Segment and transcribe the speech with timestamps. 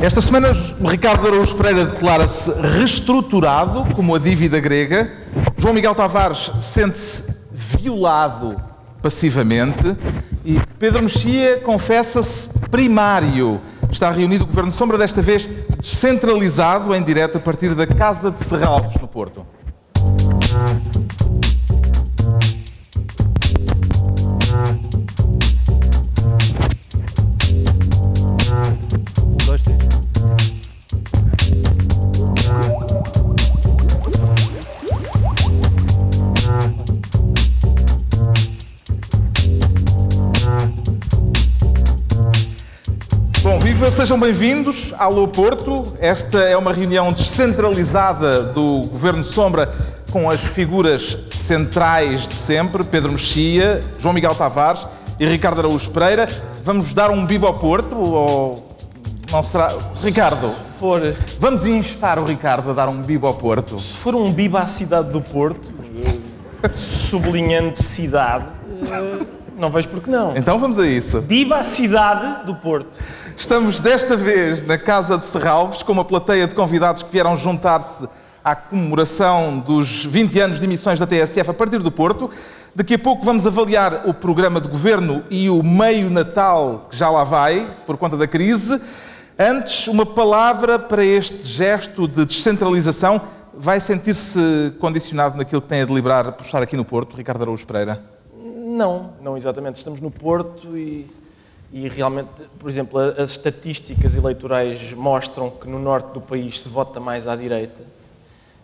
[0.00, 5.10] Esta semana, Ricardo Araújo Pereira declara-se reestruturado, como a dívida grega.
[5.58, 8.56] João Miguel Tavares sente-se violado
[9.02, 9.96] passivamente.
[10.44, 13.60] E Pedro Mexia confessa-se primário.
[13.90, 15.48] Está reunido o Governo Sombra, desta vez
[15.80, 19.44] descentralizado, em direto a partir da Casa de Serralves, no Porto.
[43.98, 44.94] Sejam bem-vindos.
[44.96, 45.82] Alô Porto.
[45.98, 49.74] Esta é uma reunião descentralizada do Governo Sombra
[50.12, 54.86] com as figuras centrais de sempre, Pedro Mexia, João Miguel Tavares
[55.18, 56.28] e Ricardo Araújo Pereira.
[56.62, 58.68] Vamos dar um bibo ao Porto ou
[59.32, 59.76] não será?
[60.00, 61.02] Ricardo, for...
[61.40, 63.80] vamos instar o Ricardo a dar um bibo ao Porto.
[63.80, 65.72] Se for um bibo à cidade do Porto,
[66.72, 68.46] sublinhando cidade,
[69.58, 70.36] não vejo por que não.
[70.36, 71.20] Então vamos a isso.
[71.20, 72.98] Biba à cidade do Porto.
[73.36, 78.08] Estamos desta vez na Casa de Serralves com uma plateia de convidados que vieram juntar-se
[78.44, 82.30] à comemoração dos 20 anos de emissões da TSF a partir do Porto.
[82.74, 87.10] Daqui a pouco vamos avaliar o programa de governo e o meio Natal que já
[87.10, 88.80] lá vai, por conta da crise.
[89.36, 93.20] Antes, uma palavra para este gesto de descentralização.
[93.60, 97.66] Vai sentir-se condicionado naquilo que tem a deliberar por estar aqui no Porto, Ricardo Araújo
[97.66, 98.17] Pereira?
[98.78, 99.76] Não, não exatamente.
[99.76, 101.06] Estamos no Porto e
[101.72, 106.98] e realmente, por exemplo, as estatísticas eleitorais mostram que no norte do país se vota
[106.98, 107.82] mais à direita.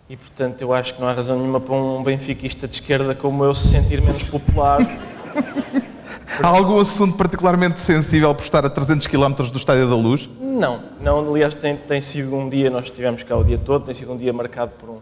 [0.08, 3.44] E, portanto, eu acho que não há razão nenhuma para um benfiquista de esquerda como
[3.44, 4.80] eu se sentir menos popular.
[6.42, 10.28] Há algum assunto particularmente sensível por estar a 300 km do Estádio da Luz?
[10.40, 11.30] Não, não.
[11.30, 14.16] Aliás, tem, tem sido um dia, nós estivemos cá o dia todo, tem sido um
[14.16, 14.98] dia marcado por um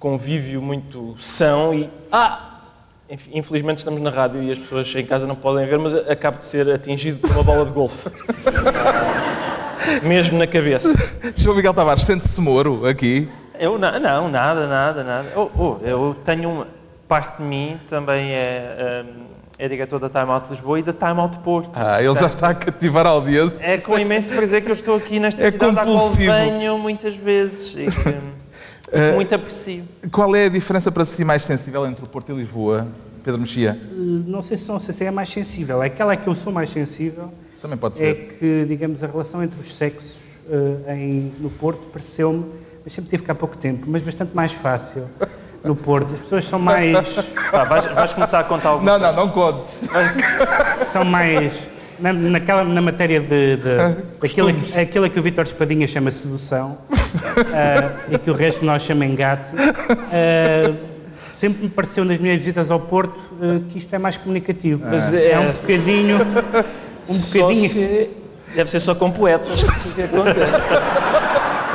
[0.00, 1.88] convívio muito são e...
[2.10, 2.53] Ah!
[3.32, 6.46] Infelizmente estamos na rádio e as pessoas em casa não podem ver, mas acabo de
[6.46, 8.08] ser atingido por uma bola de golfe.
[10.02, 10.94] Mesmo na cabeça.
[11.36, 13.28] João Miguel Tavares, sente-se moro aqui?
[13.58, 15.28] Eu não, não nada, nada, nada.
[15.36, 16.66] Oh, oh, eu tenho uma.
[17.06, 19.24] Parte de mim também é, um,
[19.58, 21.70] é diretor da Time Out Lisboa e da Time Out Porto.
[21.74, 23.58] Ah, ele já está a cativar a audiência.
[23.60, 26.32] É com imenso prazer que eu estou aqui nesta é cidade compulsivo.
[26.32, 27.74] à qual venho muitas vezes.
[27.76, 28.43] E que, Uh,
[29.14, 29.84] Muito aprecio.
[30.10, 32.86] Qual é a diferença para si mais sensível entre o Porto e Lisboa,
[33.22, 33.80] Pedro Mexia?
[33.90, 35.80] Uh, não sei se, não sei se é mais sensível.
[35.80, 38.04] Aquela que eu sou mais sensível Também pode ser.
[38.04, 42.44] é que, digamos, a relação entre os sexos uh, em, no Porto pareceu-me,
[42.84, 45.08] mas sempre tive cá pouco tempo, mas bastante mais fácil.
[45.64, 47.18] No Porto, as pessoas são mais.
[47.50, 49.78] Ah, vais, vais, começar a contar alguma Não, não, não contes.
[50.92, 51.66] São mais
[51.98, 54.48] na, naquela, na matéria de, de ah, aquilo,
[54.80, 59.04] aquilo que o Vítor Espadinha chama sedução uh, e que o resto de nós chama
[59.04, 60.76] engate, uh,
[61.32, 64.88] sempre me pareceu nas minhas visitas ao Porto uh, que isto é mais comunicativo.
[64.90, 66.18] Mas é, é um bocadinho.
[67.08, 67.70] Um bocadinho.
[67.70, 68.10] Se,
[68.54, 69.62] deve ser só com poetas
[69.94, 70.62] que acontece.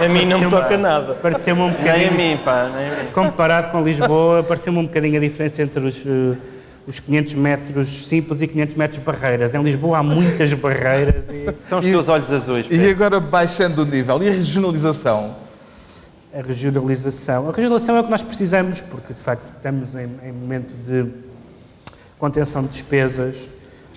[0.04, 1.14] A mim não me toca nada.
[1.16, 1.94] Pareceu-me um bocadinho.
[1.94, 3.10] Nem a mim, pá, nem a mim.
[3.14, 6.06] Comparado com Lisboa, pareceu-me um bocadinho a diferença entre os
[6.90, 9.54] os 500 metros simples e 500 metros barreiras.
[9.54, 11.30] Em Lisboa há muitas barreiras.
[11.30, 11.54] E...
[11.62, 12.66] São os teus olhos azuis.
[12.66, 12.84] Pedro.
[12.84, 15.36] E agora baixando o nível, e a regionalização?
[16.34, 17.48] A regionalização.
[17.48, 21.12] A regionalização é o que nós precisamos, porque de facto estamos em, em momento de
[22.18, 23.38] contenção de despesas,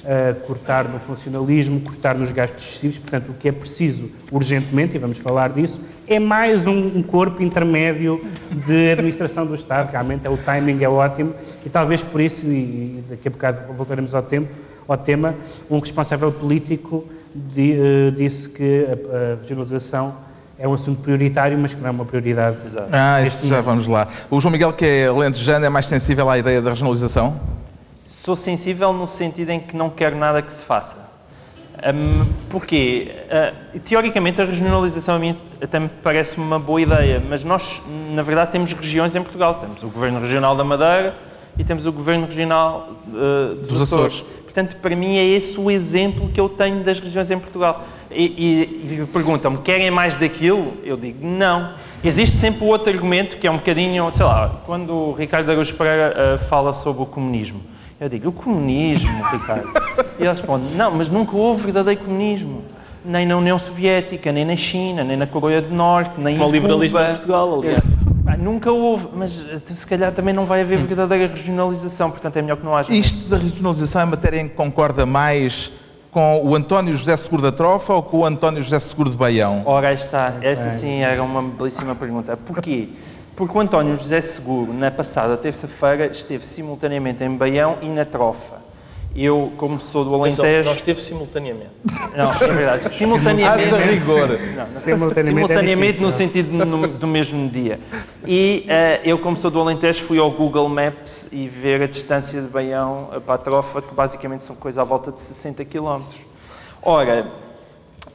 [0.05, 2.99] uh, cortar no funcionalismo, cortar nos gastos excessivos.
[2.99, 7.43] Portanto, o que é preciso urgentemente, e vamos falar disso, é mais um, um corpo
[7.43, 8.25] intermédio
[8.67, 9.91] de administração do Estado.
[9.91, 14.15] Realmente é, o timing é ótimo e talvez por isso, e daqui a bocado voltaremos
[14.15, 14.49] ao, tempo,
[14.87, 15.35] ao tema,
[15.71, 17.05] um responsável político
[17.35, 20.15] de, uh, disse que a, a regionalização
[20.59, 22.57] é um assunto prioritário, mas que não é uma prioridade.
[22.93, 24.07] Ah, isso já vamos lá.
[24.31, 27.41] O João Miguel, que é lentejano, é mais sensível à ideia da regionalização?
[28.05, 31.11] Sou sensível no sentido em que não quero nada que se faça.
[31.83, 33.09] Um, porquê?
[33.75, 38.23] Uh, teoricamente, a regionalização a mim até me parece uma boa ideia, mas nós, na
[38.23, 39.55] verdade, temos regiões em Portugal.
[39.55, 41.15] Temos o Governo Regional da Madeira
[41.57, 44.15] e temos o Governo Regional uh, dos, dos Açores.
[44.15, 44.43] Açores.
[44.43, 47.85] Portanto, para mim, é esse o exemplo que eu tenho das regiões em Portugal.
[48.11, 50.75] E, e, e perguntam-me, querem mais daquilo?
[50.85, 51.73] Eu digo, não.
[52.05, 55.75] Existe sempre o outro argumento que é um bocadinho, sei lá, quando o Ricardo Araújo
[55.75, 59.69] Pereira uh, fala sobre o comunismo eu digo, o comunismo, Ricardo.
[60.19, 62.63] E ele responde, não, mas nunca houve verdadeiro comunismo.
[63.05, 66.51] Nem na União Soviética, nem na China, nem na Coreia do Norte, nem Como em
[66.51, 67.09] o liberalismo Cuba.
[67.09, 67.83] em Portugal, aliás.
[68.27, 72.57] É, nunca houve, mas se calhar também não vai haver verdadeira regionalização, portanto é melhor
[72.57, 72.93] que não haja.
[72.93, 75.71] Isto da regionalização é matéria em que concorda mais
[76.11, 79.63] com o António José Seguro da Trofa ou com o António José Seguro de Baião?
[79.65, 80.35] Ora, aí está.
[80.43, 82.37] Essa sim era uma belíssima pergunta.
[82.37, 82.89] Porquê?
[83.35, 88.61] Porque o António José Seguro, na passada terça-feira, esteve simultaneamente em Baião e na Trofa.
[89.15, 90.69] Eu, como sou do Atenção, Alentejo...
[90.71, 91.71] Nós esteve simultaneamente.
[92.17, 92.89] Não, é verdade.
[92.97, 93.75] Simultaneamente...
[93.75, 94.29] Haja rigor.
[94.29, 94.75] Não, não.
[94.75, 96.17] Simultaneamente, Simultaneamente é difícil, no não?
[96.17, 97.79] sentido no- do mesmo dia.
[98.27, 102.41] E eh, eu, como sou do Alentejo, fui ao Google Maps e ver a distância
[102.41, 106.01] de Baião para a Trofa, que basicamente são coisa à volta de 60 km.
[106.81, 107.27] Ora,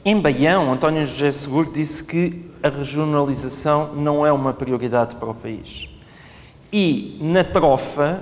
[0.04, 5.34] em Baião, António José Seguro disse que a regionalização não é uma prioridade para o
[5.34, 5.88] país.
[6.72, 8.20] E na Trofa,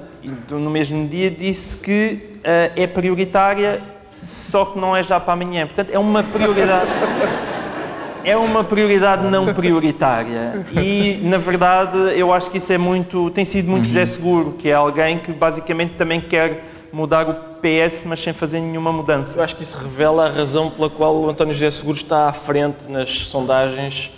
[0.48, 3.80] no mesmo dia, disse que eh, é prioritária,
[4.22, 5.66] só que não é já para amanhã.
[5.66, 6.90] Portanto, é uma prioridade.
[8.24, 10.66] É uma prioridade não prioritária.
[10.72, 13.30] E, na verdade, eu acho que isso é muito.
[13.30, 18.04] tem sido muito José Seguro, que é alguém que basicamente também quer mudar o PS,
[18.04, 19.38] mas sem fazer nenhuma mudança.
[19.38, 22.32] Eu acho que isso revela a razão pela qual o António José Seguro está à
[22.32, 24.10] frente nas sondagens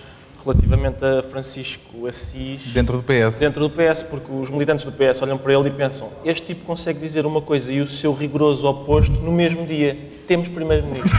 [0.44, 3.38] relativamente a Francisco Assis Dentro do PS.
[3.38, 6.64] dentro do PS, porque os militantes do PS olham para ele e pensam este tipo
[6.64, 9.96] consegue dizer uma coisa e o seu rigoroso oposto no mesmo dia.
[10.26, 11.10] Temos primeiro-ministro.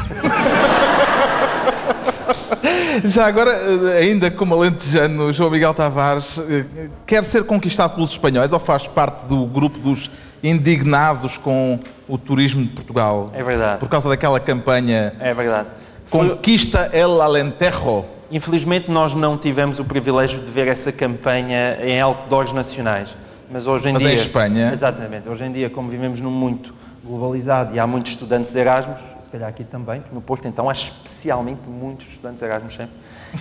[3.05, 6.65] Já agora, eh, ainda como alentejano, João Miguel Tavares, eh,
[7.05, 10.09] quer ser conquistado pelos espanhóis ou faz parte do grupo dos
[10.43, 13.29] indignados com o turismo de Portugal?
[13.33, 13.79] É verdade.
[13.79, 15.67] Por causa daquela campanha É verdade.
[16.07, 18.05] Foi- Conquista el Alentejo.
[18.31, 23.15] Infelizmente, nós não tivemos o privilégio de ver essa campanha em outdoors nacionais.
[23.51, 24.11] Mas hoje em Mas dia.
[24.11, 24.69] em Espanha?
[24.71, 25.27] Exatamente.
[25.27, 26.73] Hoje em dia, como vivemos num muito
[27.03, 31.67] globalizado e há muitos estudantes Erasmus, se calhar aqui também, no Porto, então há especialmente
[31.67, 32.95] muitos estudantes Erasmus sempre.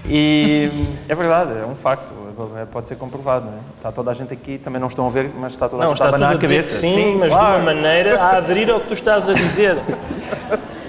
[0.07, 0.71] E
[1.09, 2.11] é verdade, é um facto,
[2.59, 3.45] é- pode ser comprovado.
[3.47, 3.61] Não é?
[3.77, 5.93] Está toda a gente aqui, também não estão a ver, mas está toda a Não,
[5.93, 6.69] gente está a tudo abanar a cabeça.
[6.87, 7.57] que sim, mas claro.
[7.57, 9.77] de uma maneira a aderir ao que tu estás a dizer.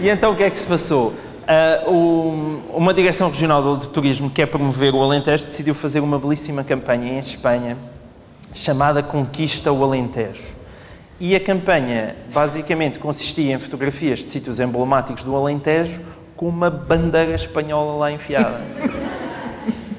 [0.01, 1.13] E então o que é que se passou?
[1.51, 6.19] Ah, o- uma direção regional de turismo que quer promover o Alentejo decidiu fazer uma
[6.19, 7.75] belíssima campanha em Espanha
[8.53, 10.53] chamada Conquista o Alentejo.
[11.19, 15.99] E a campanha basicamente consistia em fotografias de sítios emblemáticos do Alentejo
[16.35, 18.61] com uma bandeira espanhola lá enfiada.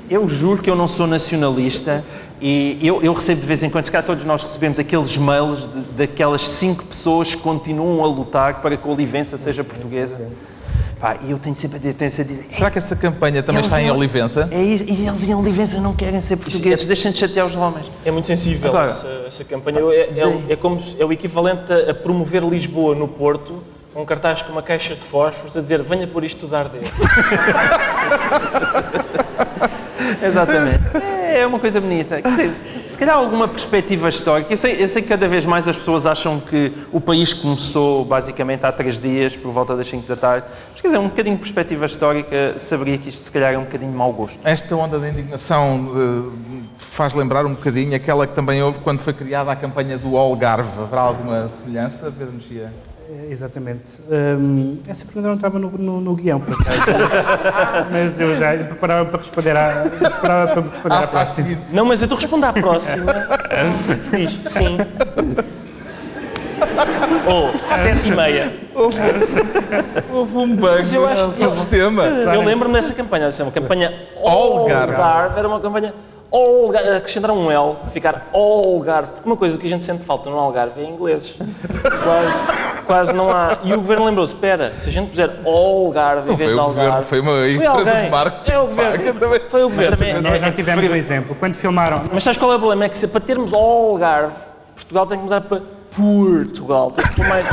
[0.08, 2.04] Eu juro que eu não sou nacionalista
[2.40, 6.42] e eu, eu recebo de vez em quando, cá todos nós recebemos aqueles mails daquelas
[6.42, 10.16] cinco pessoas que continuam a lutar para que a Olivença seja portuguesa.
[11.00, 12.46] Pá, e eu tenho sempre a tendência de dizer.
[12.50, 14.46] Será que essa campanha também está em Olivença?
[14.52, 17.90] É isso, e eles em Olivença não querem ser portugueses, deixem de chatear os homens.
[18.04, 19.78] É muito sensível Agora- essa, essa campanha.
[19.80, 23.62] É, é- é como é o equivalente a, a promover Lisboa no Porto,
[23.94, 26.82] com um cartaz com uma caixa de fósforos a dizer venha por isto a arder.
[30.22, 30.80] Exatamente.
[31.34, 32.20] É uma coisa bonita.
[32.20, 32.54] Quer dizer,
[32.86, 34.52] Se calhar alguma perspectiva histórica.
[34.52, 38.04] Eu sei, eu sei que cada vez mais as pessoas acham que o país começou
[38.04, 40.46] basicamente há três dias, por volta das 5 da tarde.
[40.72, 43.62] Mas quer dizer, um bocadinho de perspectiva histórica, saberia que isto se calhar é um
[43.62, 44.40] bocadinho de mau gosto.
[44.42, 49.12] Esta onda de indignação eh, faz lembrar um bocadinho aquela que também houve quando foi
[49.12, 50.82] criada a campanha do Algarve.
[50.82, 52.72] Haverá alguma semelhança, Pedro Mexia?
[53.12, 54.00] É, Exatamente.
[54.10, 56.78] Hum, essa pergunta não estava no, no, no guião, por acaso.
[57.90, 61.58] Mas, eu já preparava para responder à, preparava para responder à Ah, próxima.
[61.72, 63.12] Não, mas eu te respondo à próxima.
[64.16, 64.78] Diz sim.
[67.26, 68.52] Ou sete e meia.
[68.74, 72.04] Houve um bug eu acho no que- sistema.
[72.04, 73.92] Eu lembro-me dessa campanha, dessa uma campanha
[74.24, 74.92] Algarve.
[74.94, 75.94] Algarve, era uma campanha
[76.32, 80.38] Algarve, acrescentaram um L, ficar Algarve, porque uma coisa que a gente sente falta no
[80.38, 81.34] Algarve é ingleses.
[82.04, 82.42] Quase,
[82.86, 83.58] quase não há.
[83.64, 86.60] E o governo lembrou-se, espera, se a gente puser Algarve em Não vez foi de
[86.60, 87.08] o governo, Algarve...
[87.08, 88.04] foi uma foi empresa alguém.
[88.04, 88.50] de marketing.
[88.52, 89.20] É o governo.
[89.20, 89.96] também- Foi o governo.
[89.96, 91.36] também- Nós já tivemos um exemplo.
[91.38, 92.02] Quando filmaram.
[92.12, 92.84] Mas sabes qual é o problema?
[92.84, 94.32] É que se, para termos Algarve,
[94.76, 95.60] Portugal tem que mudar para
[96.00, 96.90] Portugal.
[96.92, 97.46] Tens que pôr mais,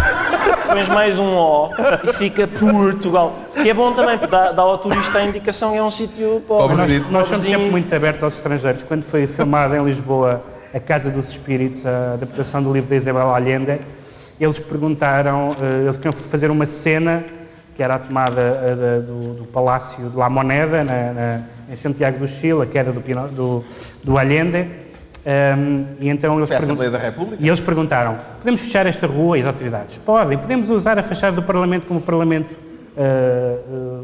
[0.68, 1.70] pões mais um O
[2.10, 3.36] e fica Portugal.
[3.62, 6.42] Que é bom também, porque dá, dá ao turista a indicação que é um sítio
[6.48, 6.78] pobre.
[6.78, 8.84] Nós, nós somos sempre muito abertos aos estrangeiros.
[8.84, 10.42] Quando foi filmado em Lisboa
[10.74, 13.80] A Casa dos Espíritos, a adaptação do livro de Isabel Allende,
[14.40, 17.24] eles perguntaram, eh, eles queriam fazer uma cena
[17.76, 22.18] que era a tomada eh, do, do Palácio de La Moneda, na, na- em Santiago
[22.20, 23.02] do Chile, a queda do,
[23.32, 23.64] do,
[24.04, 24.68] do Allende.
[25.30, 26.50] Ehm, e então eles
[27.38, 29.38] e eles perguntaram: podemos fechar esta rua?
[29.38, 30.38] E as autoridades: podem.
[30.38, 32.56] Podemos usar a fachada do Parlamento como Parlamento
[32.96, 33.58] ah,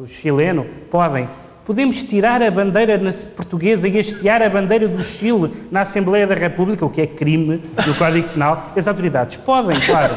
[0.04, 0.66] ah, chileno?
[0.92, 1.30] Podem.
[1.66, 3.00] Podemos tirar a bandeira
[3.38, 7.64] portuguesa e hastear a bandeira do Chile na Assembleia da República, o que é crime
[7.88, 8.74] no Código Penal.
[8.76, 10.14] As autoridades podem, claro.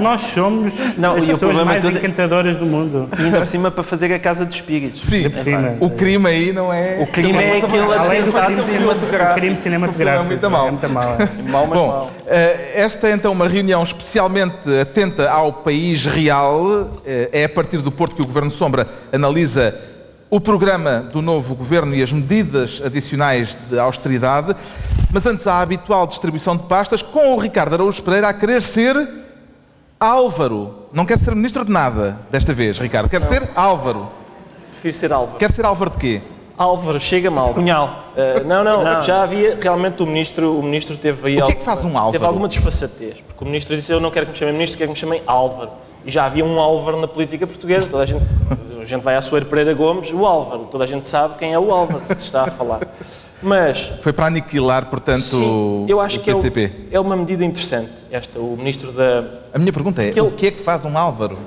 [0.00, 3.10] Nós somos Não, as o pessoas problema mais todo- encantadoras do mundo.
[3.18, 5.02] E ainda por cima para fazer a casa dos espíritos.
[5.02, 5.70] Sim, cima.
[5.80, 6.96] o crime aí não é.
[6.98, 9.40] O crime é aquele Além do crime, cine- cinematográfico.
[9.40, 10.22] crime cinematográfico.
[10.22, 10.66] O é muito mau.
[10.66, 11.18] É muito mau.
[11.50, 12.10] Mal, mas Bom, mal.
[12.26, 16.90] eh, esta é então uma reunião especialmente atenta ao país real.
[17.04, 19.74] Eh, É a partir do Porto que o Governo Sombra analisa
[20.34, 24.52] o programa do novo governo e as medidas adicionais de austeridade.
[25.12, 28.60] Mas antes há a habitual distribuição de pastas, com o Ricardo Araújo Pereira a querer
[28.60, 28.96] ser
[30.00, 30.86] Álvaro.
[30.92, 33.08] Não quer ser ministro de nada desta vez, Ricardo.
[33.08, 34.08] Quer ser Álvaro.
[34.72, 35.38] Prefiro ser Álvaro.
[35.38, 36.20] Quer ser Álvaro de quê?
[36.58, 37.54] Álvaro, chega-me Álvaro.
[37.54, 38.04] Cunhal.
[38.16, 39.02] Uh, não, não, Não.
[39.02, 41.84] já havia, realmente o ministro, o ministro teve aí O que é alguma- que faz
[41.84, 42.12] um Álvaro?
[42.12, 44.88] Teve alguma desfaçatez, porque o ministro disse eu não quero que me chamem ministro, quero
[44.88, 45.70] que me chamem Álvaro.
[46.06, 48.22] E já havia um Álvaro na política portuguesa, toda a gente,
[48.80, 51.58] a gente vai à Soeiro Pereira Gomes, o Álvaro, toda a gente sabe quem é
[51.58, 52.80] o Álvaro que se está a falar.
[53.42, 56.72] Mas, Foi para aniquilar, portanto, sim, eu acho o que é, o- PCP.
[56.90, 59.24] é uma medida interessante, esta, o ministro da...
[59.52, 61.38] A minha pergunta é, ele- o que é que faz um Álvaro?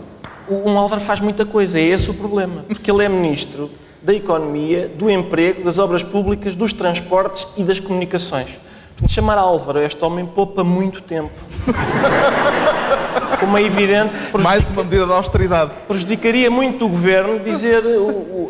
[0.50, 3.70] Um Álvaro faz muita coisa, é esse o problema, porque ele é ministro
[4.02, 8.48] da Economia, do Emprego, das Obras Públicas, dos Transportes e das Comunicações.
[8.94, 11.32] Portanto, chamar Álvaro este homem poupa muito tempo.
[13.40, 15.72] Como é evidente, Mais uma medida de austeridade.
[15.88, 18.08] prejudicaria muito o Governo dizer, o,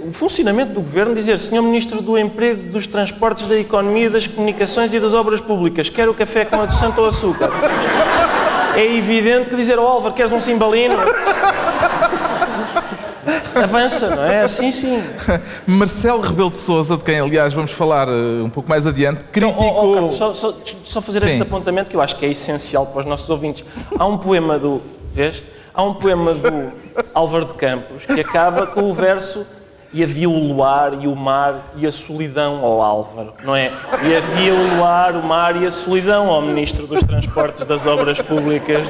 [0.07, 4.93] o- funcionamento do Governo, dizer Senhor Ministro do Emprego, dos Transportes, da Economia, das Comunicações
[4.93, 7.49] e das Obras Públicas, quer o café com adoçante ou açúcar?
[8.75, 10.95] É evidente que dizer, oh Álvaro, queres um cimbalino?
[13.63, 14.47] Avança, não é?
[14.47, 15.03] Sim, sim.
[15.67, 19.31] Marcelo Rebelo de Sousa, de quem aliás vamos falar eh, um pouco mais adiante, Oh,
[19.31, 19.65] criticou.
[19.67, 21.29] oh, Carlos, só, só- só fazer Sim.
[21.29, 23.63] este apontamento que eu acho que é essencial para os nossos ouvintes.
[23.97, 24.81] Há um poema do.
[25.13, 25.41] Vês?
[25.73, 26.71] Há um poema do
[27.13, 29.45] Álvaro de Campos que acaba com o verso
[29.93, 33.71] e havia o luar e o mar e a solidão ao Álvaro, não é?
[34.03, 38.19] E havia o luar, o mar e a solidão ao Ministro dos Transportes das Obras
[38.21, 38.85] Públicas.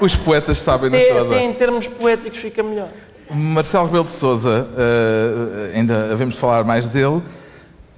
[0.00, 1.34] Os poetas sabem na Até, toda.
[1.36, 2.88] até em termos poéticos fica melhor.
[3.30, 7.22] Marcelo Rebelo de Sousa, eh, ainda havemos de falar mais dele,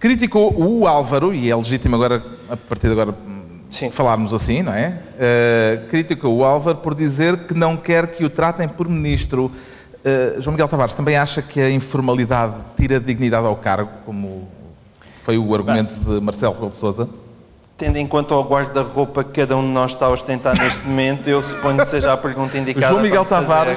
[0.01, 3.15] criticou o Álvaro, e é legítimo agora, a partir de agora,
[3.71, 3.91] Sim.
[3.91, 4.99] falarmos assim, não é?
[5.19, 9.53] Eh, criticou o Álvaro por dizer que não quer que o tratem por ministro.
[10.05, 14.49] Eh, João Miguel Tavares também acha que a informalidade tira dignidade ao cargo, como
[15.23, 17.09] foi o argumento de Marcelo Rebelo de Sousa?
[17.77, 21.29] Tendo em conta o guarda-roupa que cada um de nós está a ostentar neste momento,
[21.29, 22.89] eu suponho que seja a pergunta indicada.
[22.89, 23.77] João Miguel me fazer.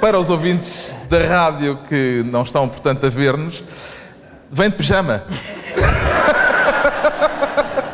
[0.00, 3.62] Para os ouvintes da rádio que não estão, portanto, a ver-nos,
[4.50, 5.22] vem de pijama.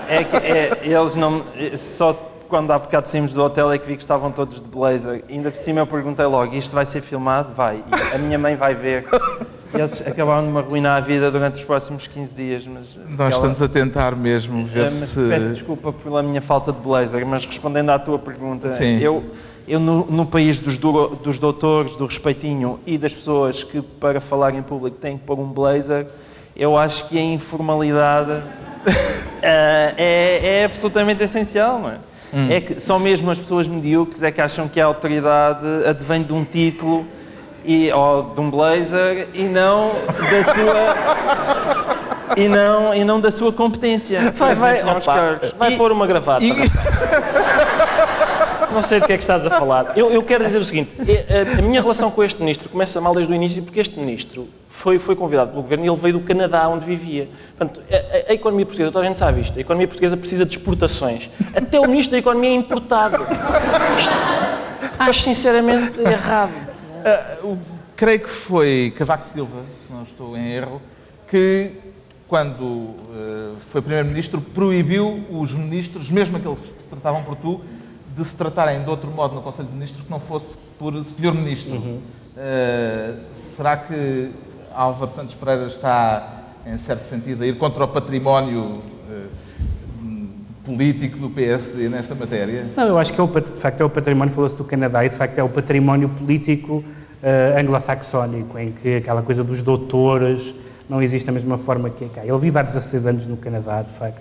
[0.08, 1.42] É que é, eles não.
[1.76, 2.12] Só
[2.48, 5.25] quando há bocado saímos do hotel é que vi que estavam todos de blazer.
[5.28, 7.52] Ainda por cima eu perguntei logo: isto vai ser filmado?
[7.54, 7.82] Vai.
[8.12, 9.04] E a minha mãe vai ver.
[9.75, 12.66] E eles acabaram de me arruinar a vida durante os próximos 15 dias.
[12.68, 15.28] Mas Nós aquela- estamos a tentar mesmo ver mas se.
[15.28, 19.00] Peço desculpa pela minha falta de blazer, mas respondendo à tua pergunta, Sim.
[19.00, 19.25] eu,
[19.68, 24.20] eu no, no país dos, duro- dos doutores, do respeitinho e das pessoas que para
[24.20, 26.06] falar em público têm que pôr um blazer,
[26.56, 28.42] eu acho que a informalidade
[29.42, 31.96] eh, é, é absolutamente essencial, não é?
[32.35, 32.49] Hum.
[32.50, 36.32] É que só mesmo as pessoas medíocres é que acham que a autoridade advém de
[36.32, 37.06] um título
[37.64, 43.52] e, ou de um blazer e não da sua e não, e não da sua
[43.52, 44.32] competência.
[44.32, 46.44] Vai, vai, opa, vai pôr uma gravata.
[46.44, 46.52] E-
[48.76, 49.97] Não sei do que é que estás a falar.
[49.97, 53.14] Eu, eu quero dizer o seguinte: a, a minha relação com este ministro começa mal
[53.14, 56.21] desde o início, porque este ministro foi, foi convidado pelo governo e ele veio do
[56.21, 57.26] Canadá, onde vivia.
[57.56, 60.56] Portanto, a, a- economia portuguesa, toda a gente sabe isto, a economia portuguesa precisa de
[60.59, 61.30] exportações.
[61.54, 63.16] Até o ministro da Economia é importado.
[63.99, 64.12] Isto
[64.99, 66.52] acho sinceramente errado.
[67.02, 67.56] Ah, o-
[67.97, 70.83] creio que foi Cavaco Silva, se não estou em erro,
[71.30, 71.71] que
[72.28, 77.62] quando eh, foi Primeiro-Ministro proibiu os ministros, mesmo aqueles que se tratavam por tu,
[78.16, 81.35] de se tratarem de outro modo no Conselho de Ministros que não fosse por Senhor
[81.35, 82.00] Ministro.
[82.37, 83.14] Eh,
[83.54, 84.30] será que
[84.75, 88.78] Álvaro Santos Pereira está, em certo sentido, a ir contra o património
[89.11, 89.26] eh,
[90.64, 92.66] político do PSD nesta matéria?
[92.76, 95.08] Não, eu acho que é o, de facto é o património, falou-se do Canadá, e
[95.08, 96.82] de facto é o património político
[97.23, 100.54] eh, anglo-saxónico, em que aquela coisa dos doutores
[100.88, 102.20] não existe da mesma forma que é cá.
[102.25, 104.20] Ele vive há 16 anos no Canadá, de facto,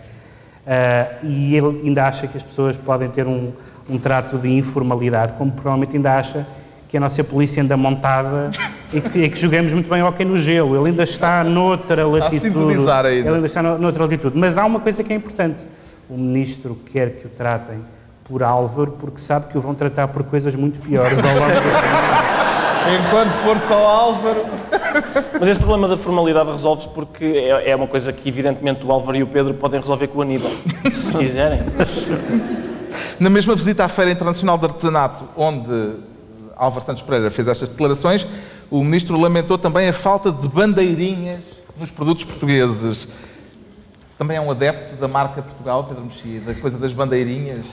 [0.65, 3.51] eh, e ele ainda acha que as pessoas podem ter um,
[3.89, 6.45] um trato de informalidade, como provavelmente ainda acha
[6.87, 8.51] que a nossa polícia anda montada
[8.93, 10.75] e que, e que jogamos muito bem hockey no gelo.
[10.77, 12.39] Ele ainda está noutra a latitude.
[12.41, 13.27] sintonizar ainda.
[13.27, 14.37] Ele ainda está no- noutra altitude.
[14.37, 15.65] Mas há uma coisa que é importante.
[16.09, 17.79] O ministro quer que o tratem
[18.23, 22.25] por Álvaro porque sabe que o vão tratar por coisas muito piores ao longo da.
[23.07, 24.45] Enquanto for só Álvaro.
[25.39, 29.17] Mas esse problema da formalidade resolve-se porque é, é uma coisa que, evidentemente, o Álvaro
[29.17, 30.51] e o Pedro podem resolver com o Aníbal,
[30.91, 31.59] se quiserem.
[33.19, 35.93] Na mesma visita à Feira Internacional de Artesanato, onde
[36.55, 38.27] Álvaro Santos Pereira fez estas declarações,
[38.69, 41.41] o ministro lamentou também a falta de bandeirinhas
[41.77, 43.07] nos produtos portugueses.
[44.17, 47.65] Também é um adepto da marca Portugal, Pedro Mexia, da coisa das bandeirinhas.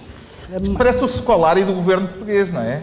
[0.60, 2.82] Isto parece o Scolari do governo português, não é?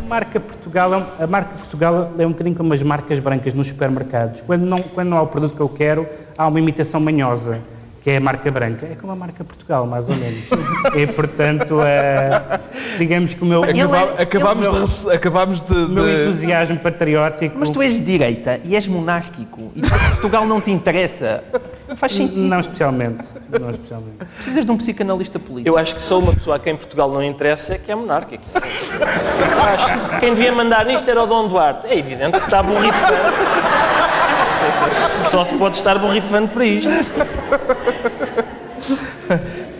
[0.00, 3.54] A marca Portugal, é um- a marca Portugal é um bocadinho como as marcas brancas
[3.54, 4.40] nos supermercados.
[4.40, 7.60] Quando não, quando não há o produto que eu quero, há uma imitação manhosa,
[8.06, 8.86] que é a marca branca.
[8.86, 10.44] É como a marca Portugal, mais ou menos.
[10.96, 12.60] e, portanto, eh,
[12.98, 14.68] digamos que o meu, Acaba- é- acabámos,
[15.02, 17.56] de, acabámos de- o meu entusiasmo patriótico...
[17.58, 21.42] Mas tu és de direita e és monárquico e Portugal não te interessa.
[21.88, 22.42] Não faz sentido.
[22.42, 23.24] Não especialmente.
[23.60, 24.18] Não especialmente.
[24.36, 25.68] Precisas de um psicanalista político.
[25.68, 28.44] Eu acho que só uma pessoa a quem Portugal não interessa é que é monárquico.
[28.54, 31.88] Eu acho que quem devia mandar nisto era o Dom Duarte.
[31.88, 33.16] É evidente que está borrifando.
[35.30, 36.90] Só se pode estar borrifando para isto.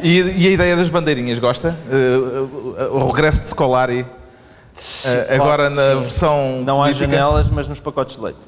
[0.02, 1.76] E, e a ideia das bandeirinhas, gosta?
[1.90, 4.04] Eh, o regresso de Scolari,
[5.06, 6.00] eh, agora na sim.
[6.00, 8.38] versão Não há janelas, mas nos pacotes de leite.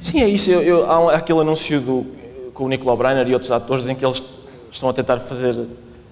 [0.00, 0.50] Sim, é isso.
[0.50, 2.06] Eu, eu- há um- aquele anúncio do,
[2.52, 4.22] com o Nicolau Breiner e outros atores em que eles
[4.70, 5.58] estão a tentar fazer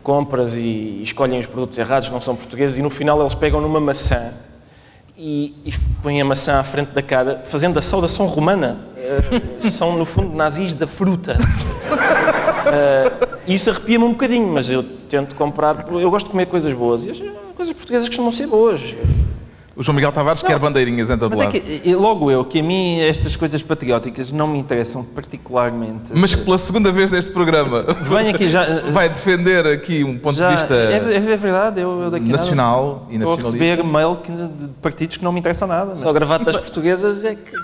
[0.02, 3.81] compras e escolhem os produtos errados, não são portugueses, e no final eles pegam numa
[3.81, 4.33] maçã
[5.25, 8.79] e, e põem a maçã à frente da cara, fazendo a saudação romana.
[8.97, 11.38] Eh, são, no fundo, nazis da fruta.
[13.47, 15.87] E isso arrepia-me um bocadinho, mas eu tento comprar.
[15.91, 17.23] Eu gosto de comer coisas boas e as
[17.57, 18.81] coisas portuguesas costumam ser boas.
[19.75, 21.52] O João Miguel Tavares quer bandeirinhas em todo Mas é lado.
[21.52, 26.12] que, e logo eu, que a mim estas coisas patrióticas não me interessam particularmente.
[26.14, 28.67] Mas que pela segunda vez neste programa Venho aqui já.
[28.91, 32.29] vai defender aqui um ponto já de vista é, é verdade, eu, eu daqui a
[32.29, 33.64] nada nacional e Estou a nacionalista.
[33.64, 35.87] receber mail que- de partidos que não me interessam nada.
[35.91, 37.52] Mas, Só gravatas portuguesas é que.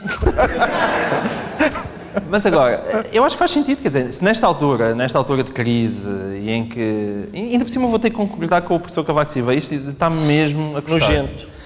[2.31, 5.53] mas agora, eu acho que faz sentido, quer dizer, se nesta altura, nesta altura de
[5.53, 6.09] crise,
[6.41, 7.29] e em que.
[7.35, 10.09] Ainda por cima eu vou ter que concordar com o professor Cavaco Silva, isto está
[10.09, 11.01] mesmo a custar.
[11.01, 11.58] Nojento.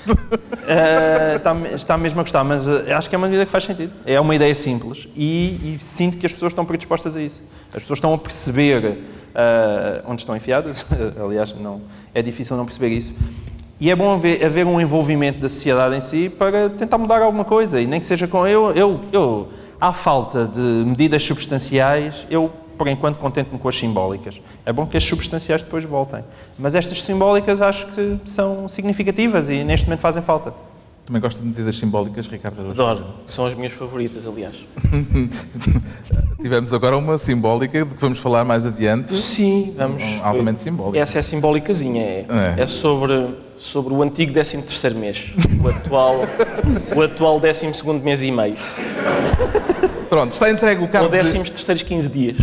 [0.66, 3.64] Eh, está, está mesmo a gostar, mas eh, acho que é uma medida que faz
[3.64, 3.92] sentido.
[4.06, 7.42] É uma ideia simples e, e sinto que as pessoas estão predispostas a isso.
[7.68, 8.98] As pessoas estão a perceber
[9.34, 10.86] eh, onde estão enfiadas,
[11.22, 11.80] aliás, não,
[12.14, 13.12] é difícil não perceber isso.
[13.80, 17.44] E é bom haver, haver um envolvimento da sociedade em si para tentar mudar alguma
[17.44, 18.46] coisa, e nem que seja com.
[18.46, 19.48] Eu, eu, eu
[19.80, 24.40] à falta de medidas substanciais, eu, por enquanto, contento-me com as simbólicas.
[24.66, 26.24] É bom que as substanciais depois voltem.
[26.58, 30.52] Mas estas simbólicas acho que são significativas e neste momento fazem falta.
[31.06, 32.82] Também gosto de medidas simbólicas, Ricardo Araújo.
[32.82, 34.56] Adoro, que são as minhas favoritas, aliás.
[36.42, 39.14] Tivemos agora uma simbólica de que vamos falar mais adiante.
[39.14, 40.02] Sim, vamos.
[40.02, 40.96] Um altamente simbólico.
[40.96, 42.26] Essa é simbólicazinha, é.
[42.58, 42.62] É.
[42.62, 43.28] É, sobre,
[43.60, 46.22] sobre o antigo 13º mês, o atual,
[46.96, 48.56] o atual 12º mês e meio,
[50.12, 51.16] Pronto, está entregue o ou cargo de...
[51.16, 52.36] 13º 15 dias.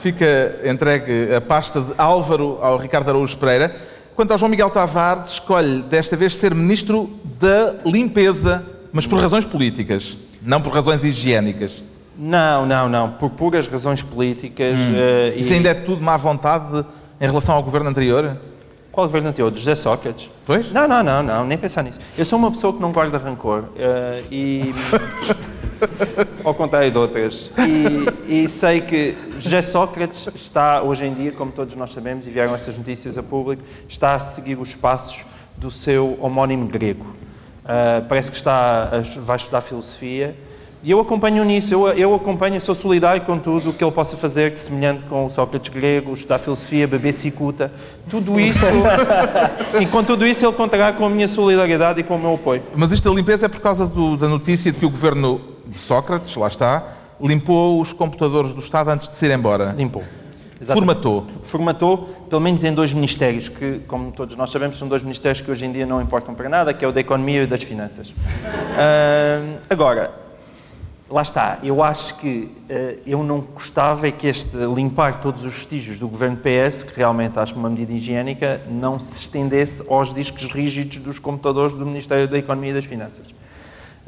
[0.00, 3.74] Fica entregue a pasta de Álvaro ao Ricardo Araújo Pereira.
[4.14, 9.44] Quanto ao João Miguel Tavares, escolhe desta vez ser Ministro da Limpeza, mas por razões
[9.44, 11.82] políticas, não por razões higiênicas.
[12.16, 13.10] Não, não, não.
[13.10, 14.78] Por puras razões políticas.
[14.94, 16.84] eh, e- Isso ainda é tudo má vontade
[17.20, 18.36] em relação ao governo anterior?
[18.92, 19.50] Qual governo anterior?
[19.50, 20.30] Do José Sócrates?
[20.46, 20.70] Pois?
[20.70, 21.98] Não, não, não, não, nem pensar nisso.
[22.16, 24.72] Eu sou uma pessoa que não guarda rancor eh, e.
[26.44, 27.50] ao contrário de outras.
[28.28, 32.30] E, e sei que José Sócrates está, hoje em dia, como todos nós sabemos, e
[32.30, 35.18] vieram essas notícias a público, está a seguir os passos
[35.56, 37.06] do seu homónimo grego.
[37.66, 40.34] Eh, parece que está a- vai estudar filosofia.
[40.82, 44.16] E eu acompanho nisso, eu, eu acompanho, sou solidário com tudo o que ele possa
[44.16, 47.70] fazer, semelhante com o Sócrates grego, estudar filosofia, beber cicuta,
[48.08, 48.58] tudo isso.
[49.78, 52.62] e com tudo isso ele contará com a minha solidariedade e com o meu apoio.
[52.74, 55.38] Mas isto da limpeza é por causa do- da notícia de que o governo
[55.70, 56.84] de Sócrates, lá está,
[57.20, 59.74] limpou os computadores do Estado antes de se ir embora.
[59.76, 60.02] Limpou.
[60.60, 60.86] Exatamente.
[60.86, 61.26] Formatou.
[61.42, 65.50] Formatou, pelo menos em dois ministérios, que, como todos nós sabemos, são dois ministérios que
[65.50, 67.62] hoje em dia não importam para nada, que é o da Economia e o das
[67.62, 68.12] Finanças.
[68.76, 70.12] Ah, agora,
[71.08, 75.54] lá está, eu acho que ah, eu não gostava é que este limpar todos os
[75.54, 80.46] vestígios do governo PS, que realmente acho uma medida higiênica, não se estendesse aos discos
[80.48, 83.24] rígidos dos computadores do Ministério da Economia e das Finanças.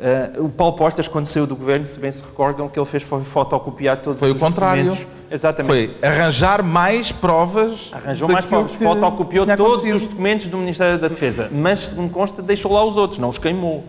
[0.05, 2.87] Ah, o Paulo Portas, quando saiu do governo, se bem se recordam, o que ele
[2.87, 4.85] fez foi fotocopiar todos Foi o os contrário.
[4.85, 5.07] documentos.
[5.31, 5.69] Exatamente.
[6.01, 7.91] Foi arranjar mais provas.
[7.93, 12.73] Arranjou mais provas, fotocopiou todos os documentos do Ministério da Defesa, mas, segundo consta, deixou
[12.73, 13.85] lá os outros, não os queimou.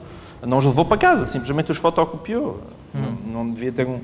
[0.46, 2.60] Não os levou para casa, simplesmente os fotocopiou.
[2.94, 3.16] Hum.
[3.26, 4.00] Não, não devia ter um-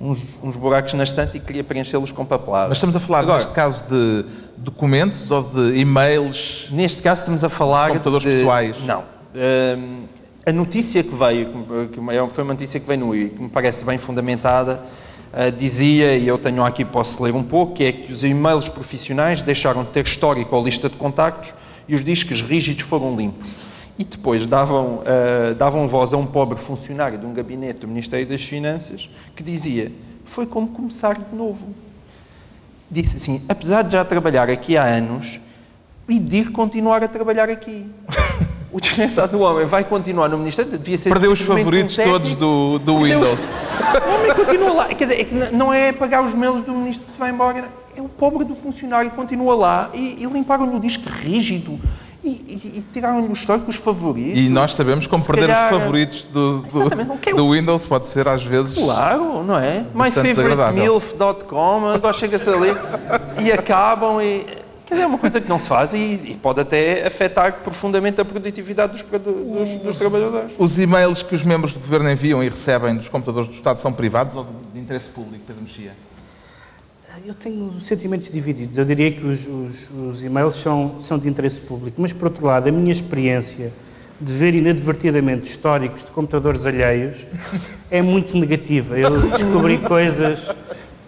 [0.00, 2.68] uns, uns buracos na estante e queria preenchê-los com papelada.
[2.70, 4.24] Mas estamos a falar, Agora, neste caso, de
[4.56, 6.66] documentos ou de e-mails?
[6.72, 8.38] Neste caso estamos a falar Computadores de...
[8.38, 8.76] pessoais.
[8.84, 9.04] Não.
[9.34, 10.02] Hum,
[10.44, 11.50] a notícia que veio,
[11.92, 12.00] que
[12.34, 14.82] foi uma notícia que veio no I, que me parece bem fundamentada,
[15.32, 18.68] uh, dizia, e eu tenho aqui, posso ler um pouco, que é que os e-mails
[18.68, 21.54] profissionais deixaram de ter histórico ou lista de contactos
[21.86, 23.70] e os discos rígidos foram limpos.
[23.96, 28.26] E depois davam, uh, davam voz a um pobre funcionário de um gabinete do Ministério
[28.26, 29.92] das Finanças que dizia:
[30.24, 31.68] Foi como começar de novo.
[32.90, 35.38] Disse assim: Apesar de já trabalhar aqui há anos,
[36.06, 37.86] pedir continuar a trabalhar aqui.
[38.72, 42.34] o desgraçado do homem vai continuar no Ministério, devia ser Perdeu os favoritos um todos
[42.36, 43.50] do, do Windows.
[43.92, 44.88] O homem continua lá.
[44.88, 47.64] Quer dizer, é que não é pagar os melos do ministro que se vai embora,
[47.96, 51.78] é o pobre do funcionário que continua lá e, e limparam-lhe o disco rígido.
[52.24, 54.40] E, e, e tiraram-lhe os históricos favoritos.
[54.40, 55.64] E nós sabemos como perder calhar...
[55.64, 56.88] os favoritos do, do,
[57.34, 58.78] do, Windows pode ser às vezes.
[58.78, 59.84] Claro, não é?
[59.92, 62.70] MyFavoriteMilf.com, agora chega-se ali
[63.44, 66.60] e acabam e Quer dizer, é uma coisa que não se faz e, e pode
[66.60, 70.52] até afetar profundamente a produtividade dos, dos, dos, trabalhadores.
[70.58, 73.92] Os e-mails que os membros do Governo enviam e recebem dos computadores do Estado são
[73.92, 75.92] privados ou de interesse público, Pedro Mexia?
[77.26, 78.78] Eu tenho sentimentos divididos.
[78.78, 82.46] Eu diria que os, os, os e-mails são, são de interesse público, mas, por outro
[82.46, 83.70] lado, a minha experiência
[84.20, 87.26] de ver inadvertidamente históricos de computadores alheios
[87.90, 88.98] é muito negativa.
[88.98, 90.54] Eu descobri coisas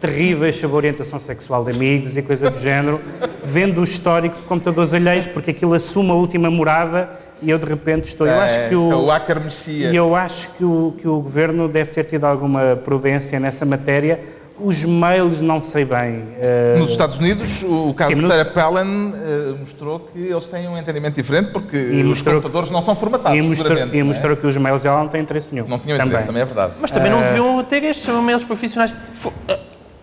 [0.04, 3.00] terríveis sobre a orientação sexual de amigos e coisa do género,
[3.42, 7.08] vendo o histórico de computadores alheios, porque aquilo assume a última morada
[7.40, 8.26] e eu de repente estou.
[8.26, 9.90] eu acho que o, é o hacker mexia.
[9.90, 14.20] E eu acho que o, que o governo deve ter tido alguma prudência nessa matéria.
[14.60, 16.18] Os mails não sei bem.
[16.18, 16.78] Uh...
[16.78, 20.78] Nos Estados Unidos, o caso Sim, de Sarah Palin uh, mostrou que eles têm um
[20.78, 23.36] entendimento diferente porque e os computadores não são formatados.
[23.36, 24.02] E mostrou, e é?
[24.04, 25.66] mostrou que os mails dela não têm interesse nenhum.
[25.66, 26.74] Não tinham interesse, também, também é verdade.
[26.80, 27.16] Mas também uh...
[27.16, 28.94] não deviam ter estes mails profissionais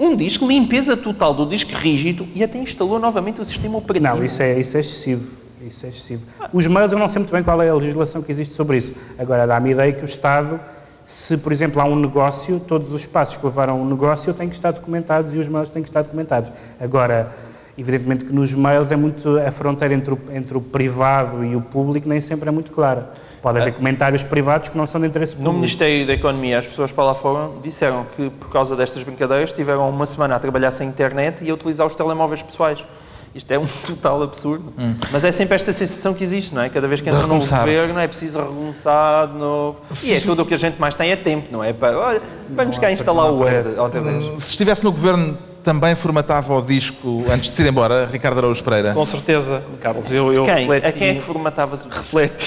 [0.02, 4.16] um disco, limpeza total do disco rígido e até instalou novamente o sistema operativo.
[4.16, 5.42] Não, isso é, isso é excessivo.
[5.62, 6.26] Isso é excessivo.
[6.52, 8.94] Os mails, eu não sei muito bem qual é a legislação que existe sobre isso.
[9.20, 10.60] Agora, dá-me ideia que o Estado,
[11.04, 14.56] se, por exemplo, há um negócio, todos os passos que levaram um negócio têm que
[14.56, 16.52] estar documentados e os mails têm que estar documentados.
[16.80, 17.32] Agora,
[17.78, 21.62] evidentemente que nos mails é muito a fronteira entre o, entre o privado e o
[21.62, 23.12] público nem sempre é muito clara.
[23.42, 25.52] Pode haver comentários privados que não são de interesse público.
[25.52, 29.52] No Ministério da Economia, as pessoas para lá fora disseram que, por causa destas brincadeiras,
[29.52, 32.86] tiveram uma semana a trabalhar sem internet e a utilizar os telemóveis pessoais.
[33.34, 34.72] Isto é um total absurdo.
[34.78, 34.94] Hum.
[35.12, 36.70] Mas é sempre esta sensação que existe, não é?
[36.70, 39.82] Cada vez que entra num governo é preciso recomeçar de novo.
[40.04, 41.74] E é tudo o que a gente mais tem é tempo, não é?
[41.74, 44.44] Para, olha, vamos cá instalar o Word outra vez.
[44.44, 48.64] Se estivesse no governo também formatava o disco antes de se ir embora, Ricardo Araújo
[48.64, 48.94] Pereira?
[48.94, 50.12] Com certeza, Carlos.
[50.12, 50.56] Eu, eu quem?
[50.56, 52.46] Refleti, a quem é que formatavas o refleti,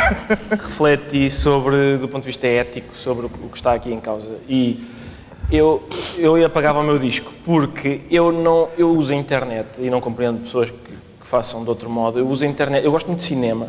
[0.50, 4.32] refleti sobre, do ponto de vista ético, sobre o que está aqui em causa.
[4.48, 4.82] E
[5.50, 5.86] eu,
[6.18, 10.40] eu apagava o meu disco, porque eu, não, eu uso a internet e não compreendo
[10.40, 12.18] pessoas que, que façam de outro modo.
[12.18, 13.68] Eu uso a internet, eu gosto muito de cinema.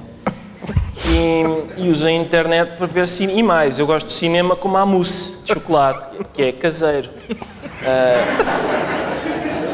[1.09, 3.39] E, e uso a internet para ver cinema.
[3.39, 7.09] E mais, eu gosto de cinema como a mousse de chocolate, que é caseiro.
[7.81, 8.77] Uh,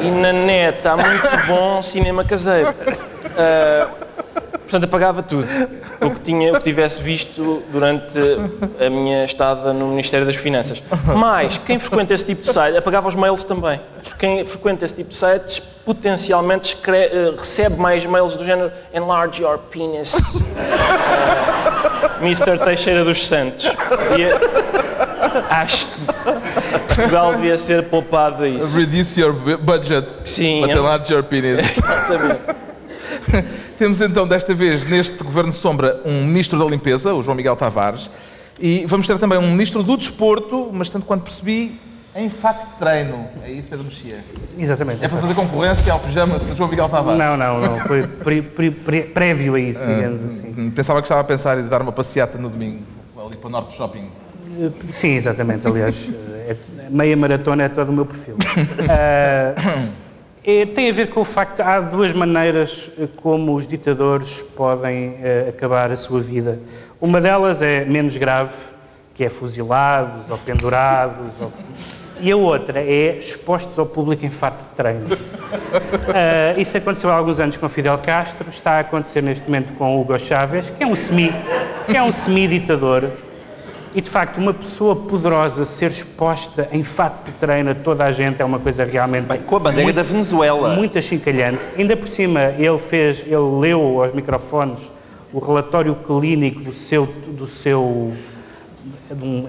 [0.03, 2.69] e na net há muito bom cinema caseiro.
[2.69, 3.89] Uh,
[4.59, 5.47] portanto, apagava tudo.
[6.01, 8.17] O que, tinha, o que tivesse visto durante
[8.85, 10.83] a minha estada no Ministério das Finanças.
[11.15, 13.79] Mas, quem frequenta esse tipo de site, apagava os mails também.
[14.19, 19.57] Quem frequenta esse tipo de sites potencialmente uh, recebe mais mails do género Enlarge your
[19.57, 20.15] penis.
[20.15, 20.41] Uh,
[22.21, 22.57] Mr.
[22.57, 23.65] Teixeira dos Santos.
[23.65, 24.82] E,
[25.49, 28.75] acho que Portugal devia ser poupado a isso.
[28.75, 30.07] Reduce your budget.
[30.25, 30.61] Sim.
[30.61, 30.73] But é...
[30.73, 31.59] enlarge your penis.
[31.77, 32.41] Exatamente.
[33.77, 38.09] Temos então, desta vez, neste Governo Sombra, um Ministro da Limpeza, o João Miguel Tavares,
[38.59, 41.79] e vamos ter também um Ministro do Desporto, mas tanto quanto percebi,
[42.15, 43.25] em fato de treino.
[43.43, 44.23] É isso, Pedro Mexia?
[44.57, 45.03] Exatamente.
[45.03, 47.17] É para fazer concorrência ao pijama do João Miguel Tavares?
[47.17, 47.79] Não, não, não.
[47.79, 48.07] Foi
[49.13, 50.69] prévio a isso, ah, digamos assim.
[50.71, 52.83] Pensava que estava a pensar em dar uma passeata no domingo,
[53.17, 54.07] ali para o Norte Shopping.
[54.91, 55.67] Sim, exatamente.
[55.67, 56.11] Aliás,
[56.47, 56.55] é,
[56.89, 58.35] meia maratona é todo o meu perfil.
[58.35, 59.91] Uh,
[60.45, 65.49] é, tem a ver com o facto há duas maneiras como os ditadores podem uh,
[65.49, 66.59] acabar a sua vida.
[66.99, 68.53] Uma delas é menos grave,
[69.13, 71.51] que é fuzilados ou pendurados, ou...
[72.19, 75.13] e a outra é expostos ao público em fato de treino.
[75.13, 79.99] Uh, isso aconteceu há alguns anos com Fidel Castro, está a acontecer neste momento com
[79.99, 81.31] Hugo Chávez, que é um semi,
[81.85, 83.09] que é um semi-ditador,
[83.95, 88.11] e de facto, uma pessoa poderosa ser exposta em fato de treino a toda a
[88.11, 89.25] gente é uma coisa realmente.
[89.27, 90.75] Bem, com a bandeira muito, da Venezuela.
[90.75, 91.69] Muito achincalhante.
[91.77, 94.79] Ainda por cima, ele fez, ele leu aos microfones
[95.31, 97.05] o relatório clínico do seu.
[97.05, 98.13] Do seu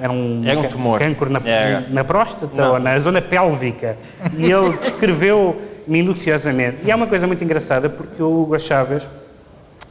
[0.00, 0.98] era um, era um tumor.
[0.98, 1.40] cancro na,
[1.88, 2.74] na próstata Não.
[2.74, 3.96] ou na zona pélvica.
[4.36, 6.82] E ele descreveu minuciosamente.
[6.84, 9.08] E é uma coisa muito engraçada porque o Hugo Chávez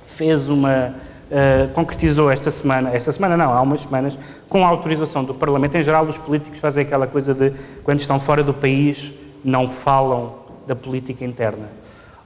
[0.06, 0.94] fez uma
[1.34, 4.18] uh, concretizou esta semana, esta semana não, há umas semanas,
[4.48, 5.76] com a autorização do Parlamento.
[5.76, 7.52] Em geral, os políticos fazem aquela coisa de,
[7.84, 9.12] quando estão fora do país,
[9.44, 10.36] não falam
[10.68, 11.68] da política interna.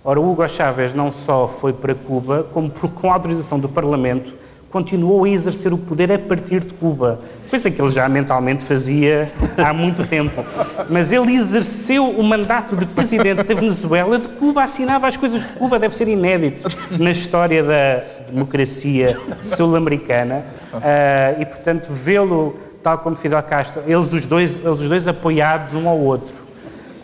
[0.04, 4.34] Ora, Hugo Chávez não só foi para Cuba, como com a autorização do Parlamento,
[4.70, 9.32] continuou a exercer o poder a partir de Cuba, coisa que ele já mentalmente fazia
[9.58, 10.44] há muito tempo.
[10.90, 15.48] Mas ele exerceu o mandato de presidente da Venezuela de Cuba, assinava as coisas de
[15.48, 20.46] Cuba, deve ser inédito na história da democracia sul-americana.
[20.74, 25.74] Uh, e, portanto, vê-lo, tal como Fidel Castro, eles os dois, eles os dois apoiados
[25.74, 26.37] um ao outro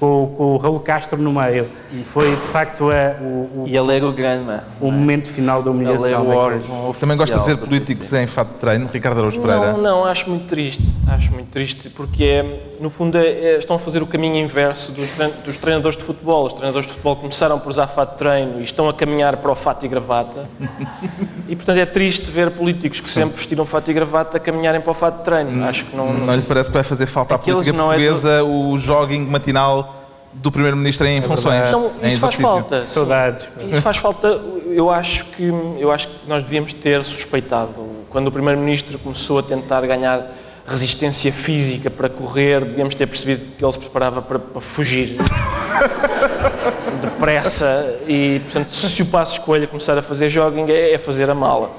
[0.04, 1.66] com, com o Raul Castro no meio.
[1.94, 5.64] E foi, de facto, a, o, o, E ele era o grande, O momento final
[5.64, 6.06] da humilhação.
[6.06, 9.40] Ele é o órgão Também gosta de ver políticos em fato de treino, Ricardo Araújo
[9.40, 9.72] Pereira?
[9.72, 10.84] Não, não, acho muito triste.
[11.08, 14.92] Acho muito triste, porque, é, no fundo, é, é, estão a fazer o caminho inverso
[14.92, 15.10] dos,
[15.46, 16.48] dos treinadores de futebol.
[16.48, 19.52] Os treinadores de futebol começaram por usar fato de treino e estão a caminhar para
[19.52, 20.50] o fato e gravata.
[21.48, 24.94] e, portanto, é triste ver políticos que sempre vestiram fato e gravata caminharem para o
[24.94, 25.64] fato de treino.
[25.64, 26.12] Acho que não...
[26.12, 28.48] Não, não lhe parece que vai fazer falta à política portuguesa é do...
[28.48, 29.93] o jogging matinal
[30.36, 31.68] do Primeiro-Ministro em é funções.
[31.68, 32.84] Então, isso em faz falta.
[32.84, 33.50] Saudades.
[33.70, 34.28] Isso faz falta.
[34.68, 35.44] Eu acho que
[35.80, 37.74] eu acho que nós devíamos ter suspeitado
[38.10, 40.32] quando o Primeiro-Ministro começou a tentar ganhar
[40.68, 45.18] resistência física para correr, devíamos ter percebido que ele se preparava para, para fugir
[47.02, 51.36] depressa e, portanto, se o passo escolha começar a fazer jogging é, é fazer a
[51.36, 51.72] mala.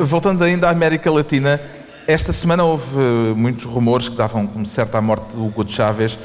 [0.00, 1.60] Voltando ainda à América Latina,
[2.06, 2.96] esta semana houve
[3.34, 6.18] muitos rumores que davam como certa a morte do Hugo Chávez.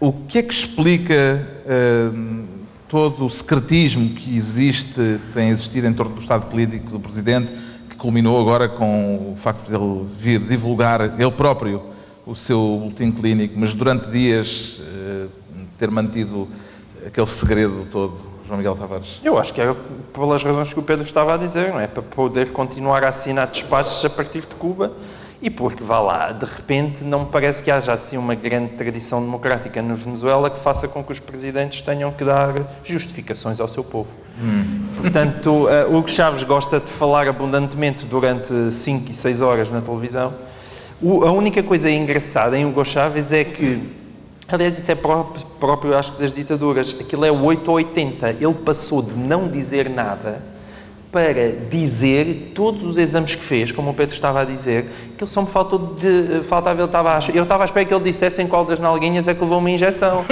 [0.00, 2.44] O que é que explica uh,
[2.88, 7.52] todo o secretismo que existe, tem existido em torno do estado político do Presidente,
[7.90, 11.82] que culminou agora com o facto de ele vir divulgar ele próprio
[12.24, 15.28] o seu boletim clínico, mas durante dias uh,
[15.76, 16.46] ter mantido
[17.04, 19.18] aquele segredo todo, João Miguel Tavares?
[19.24, 19.74] Eu acho que era
[20.12, 21.88] pelas razões que o Pedro estava a dizer, não é?
[21.88, 24.92] Para poder continuar a assinar despachos a partir de Cuba
[25.40, 29.20] e porque, vá lá, de repente não me parece que haja assim uma grande tradição
[29.20, 33.84] democrática na Venezuela que faça com que os presidentes tenham que dar justificações ao seu
[33.84, 34.08] povo.
[34.42, 34.86] Hum.
[34.96, 40.34] Portanto, uh, Hugo Chaves gosta de falar abundantemente durante 5 e 6 horas na televisão.
[41.00, 43.80] O, a única coisa engraçada em Hugo Chaves é que,
[44.48, 48.30] aliás, isso é próprio, próprio, acho que, das ditaduras, aquilo é o 8 ou 80.
[48.30, 50.42] Ele passou de não dizer nada
[51.10, 54.84] para dizer todos os exames que fez, como o Pedro estava a dizer,
[55.16, 56.42] que ele só me faltou de.
[56.44, 59.26] Faltava, ele estava a, eu estava à espera que ele dissesse em qual das nalguinhas
[59.26, 60.24] é que levou uma injeção.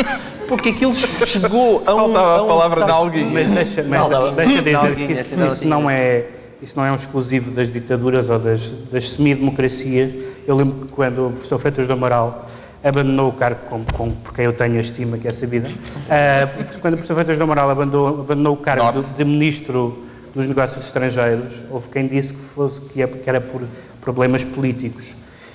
[0.46, 2.12] Porque aquilo chegou a um.
[2.12, 2.88] Faltava a, a palavra tal...
[2.88, 3.30] nalguinha.
[3.32, 6.26] Mas deixa, mas, não, deixa dizer que isso, isso, não é.
[6.60, 10.12] Isso não é um exclusivo das ditaduras ou das, das semidemocracias.
[10.46, 12.48] Eu lembro que quando o professor Freitas do Amaral
[12.82, 16.80] abandonou o cargo com, com, por quem eu tenho a estima, que é sabida, uh,
[16.80, 20.06] quando o professor Freitas do Amaral abandonou, abandonou o cargo de, de ministro
[20.36, 23.62] dos negócios estrangeiros, houve quem disse que, fosse, que era por
[24.02, 25.14] problemas políticos.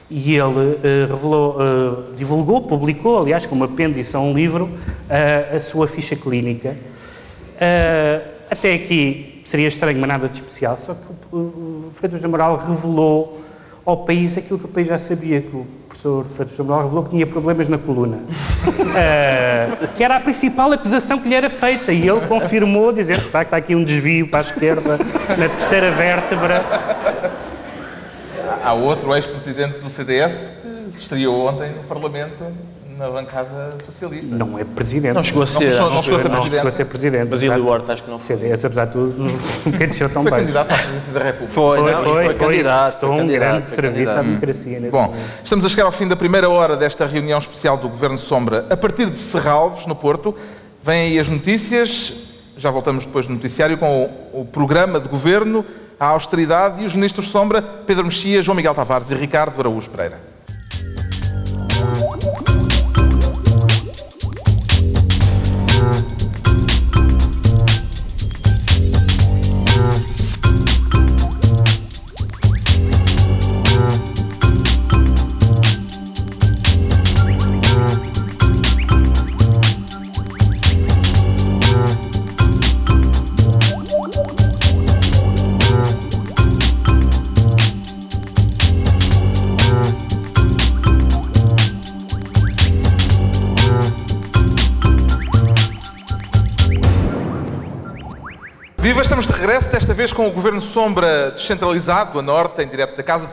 [0.09, 5.59] E ele uh, revelou, uh, divulgou, publicou, aliás, como apêndice a um livro, uh, a
[5.59, 6.75] sua ficha clínica.
[8.49, 12.57] até aqui seria estranho, mas nada de especial, só que o, o Freitas de Moral
[12.57, 13.39] revelou
[13.85, 15.67] ao país aquilo que o país já sabia, que o
[16.01, 21.19] professor Freitas Sobral revelou que tinha problemas na coluna, uh, que era a principal acusação
[21.19, 24.39] que lhe era feita, e ele confirmou, dizendo de facto há aqui um desvio para
[24.39, 24.97] a esquerda,
[25.37, 26.65] na terceira vértebra.
[28.63, 32.43] Há outro ex-presidente do CDS que se estreou ontem no Parlamento
[33.01, 34.35] na bancada socialista.
[34.35, 35.15] Não é presidente.
[35.15, 36.39] Não chegou a ser, não, não, chegou, a ser presidente.
[36.39, 37.29] Não chegou a ser presidente.
[37.29, 38.37] Basílio Duarte acho que não foi.
[38.37, 39.23] CDS, apesar de tudo,
[39.65, 41.53] nunca desceu tão foi candidato à presidência da República.
[41.53, 42.93] Foi, foi, não, foi, foi, foi candidato.
[42.93, 45.21] Estou um grande serviço à democracia nesse Bom, momento.
[45.43, 48.67] estamos a chegar ao fim da primeira hora desta reunião especial do Governo Sombra.
[48.69, 50.35] A partir de Serralves, no Porto,
[50.83, 52.13] vêm aí as notícias.
[52.55, 55.65] Já voltamos depois do noticiário com o, o programa de governo,
[55.99, 60.19] a austeridade e os ministros Sombra, Pedro Mexia, João Miguel Tavares e Ricardo Araújo Pereira.
[100.01, 103.27] Vez com o Governo Sombra descentralizado, a norte, em direto da Casa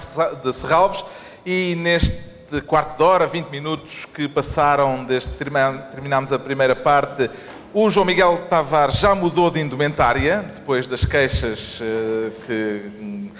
[0.45, 1.03] de Serralves,
[1.47, 2.13] e neste
[2.67, 5.37] quarto de hora, 20 minutos que passaram desde que
[5.91, 7.31] terminámos a primeira parte,
[7.73, 13.31] O João Miguel Tavares já mudou de indumentária, depois das queixas eh, que,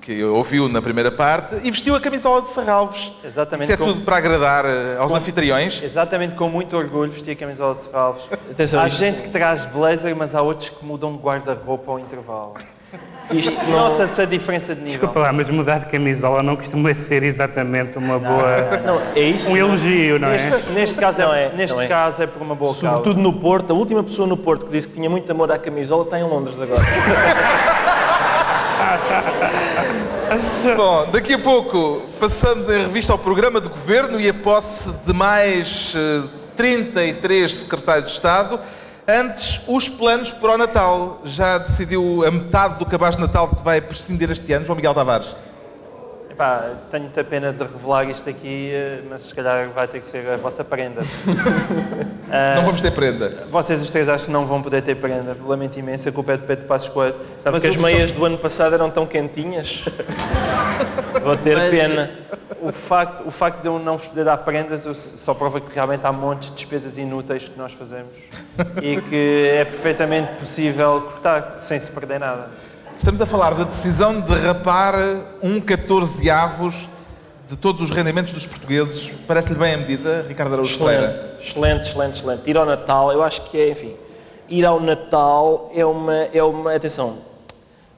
[0.00, 3.12] que ouviu na primeira parte, e vestiu a camisola de Serralves.
[3.22, 5.82] Exatamente Isso é como- tudo para agradar eh, aos anfitriões.
[5.82, 8.26] Exatamente, com muito orgulho vesti a camisola de Serralves.
[8.50, 11.98] Atenção, há isto- gente que traz blazer, mas há outros que mudam de guarda-roupa ao
[11.98, 12.54] intervalo.
[13.30, 13.90] Isto não...
[13.90, 14.98] Nota-se a diferença de nível.
[14.98, 18.80] Desculpa lá, mas mudar de camisola não costuma ser exatamente uma boa.
[18.84, 19.50] Não, é isso.
[19.50, 20.32] um elogio, não é?
[20.32, 21.86] Neste, neste caso, Não é, é, neste não é.
[21.86, 22.88] caso é por uma boa causa.
[22.88, 25.58] Sobretudo no Porto, a última pessoa no Porto que disse que tinha muito amor à
[25.58, 26.82] camisola está em Londres agora.
[30.76, 35.12] Bom, daqui a pouco passamos em revista ao programa de governo e a posse de
[35.12, 36.22] mais eh,
[36.56, 38.58] 33 secretários de Estado.
[39.06, 41.20] Antes, os planos para o Natal.
[41.24, 44.94] Já decidiu a metade do cabaz de Natal que vai prescindir este ano, João Miguel
[44.94, 45.34] Tavares?
[46.34, 50.06] Epá, tenho muita pena de revelar isto aqui, eh, mas se calhar vai ter que
[50.06, 51.00] ser a vossa prenda.
[52.56, 53.46] Não vamos ter prenda.
[53.48, 55.36] Vocês os três acho que não vão poder ter prenda.
[55.46, 57.14] Lamento imenso, a culpa é de Pedro Passos Coelho.
[57.38, 59.84] Sabe Mas que as só- meias do ano passado eram tão quentinhas?
[61.22, 62.10] Vou ter Mas, pena.
[62.60, 66.04] O facto, o facto de eu não vos poder dar prendas só prova que realmente
[66.04, 68.10] há montes de despesas inúteis que nós fazemos
[68.82, 72.48] e que é perfeitamente possível cortar sem se perder nada.
[73.04, 74.94] Estamos a falar da decisão de rapar
[75.42, 76.88] um 14 avos
[77.46, 79.12] de todos os rendimentos dos portugueses.
[79.28, 80.72] Parece-lhe bem a medida, Ricardo Araújo?
[80.72, 82.50] Excelente, excelente, excelente, excelente.
[82.50, 83.94] Ir ao Natal, eu acho que é, enfim,
[84.48, 87.18] ir ao Natal é uma, é uma, atenção,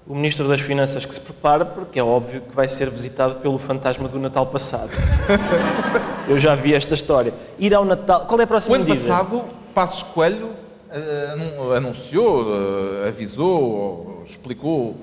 [0.09, 3.61] o Ministro das Finanças que se prepara, porque é óbvio que vai ser visitado pelo
[3.61, 4.90] fantasma do Natal passado.
[6.27, 7.33] eu já vi esta história.
[7.61, 9.07] Ir ao Natal, qual é a O próxima ano medida?
[9.07, 10.66] passado, Passos Coelho
[11.77, 12.46] anunciou,
[13.05, 14.94] eh, avisou, ou explicou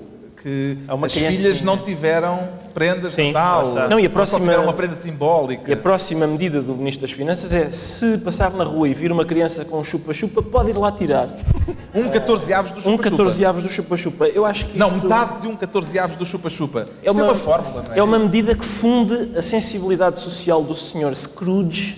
[0.42, 3.62] que É uma as filhas não tiveram prendas Sim, de Natal.
[3.64, 3.88] está.
[3.88, 5.70] Não, e a Só próxima- tiveram uma prenda simbólica.
[5.70, 9.10] E a próxima medida do Ministro das Finanças é, se passar na rua e vir
[9.10, 11.28] uma criança com um chupa-chupa, pode ir lá tirar.
[11.94, 13.10] Um 14 avos do Um chupa-chupa.
[13.10, 14.26] 14 aves do chupa-chupa.
[14.26, 16.86] Eu acho que Não, isto- metade de um 14 avos do chupa-chupa.
[17.02, 17.98] É é uma fórmula, não é?
[18.00, 21.14] é uma medida que funde a sensibilidade social do Sr.
[21.14, 21.96] Scrooge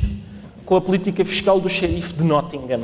[0.67, 2.83] com a política fiscal do xerife de Nottingham.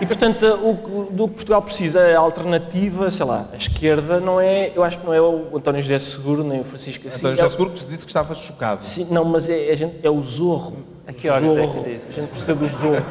[0.00, 4.18] E, portanto, o que- do que Portugal precisa é a alternativa, sei lá, a esquerda
[4.18, 7.20] não é, eu acho que não é o António José Seguro nem o Francisco Assis.
[7.20, 8.84] António é, José Seguro que disse que estava chocado.
[8.84, 10.78] Sim, não, mas é, a gente- é o Zorro.
[11.06, 11.84] A que horas é que Zorro.
[11.84, 12.06] disse?
[12.08, 13.02] A gente precisa do Zorro.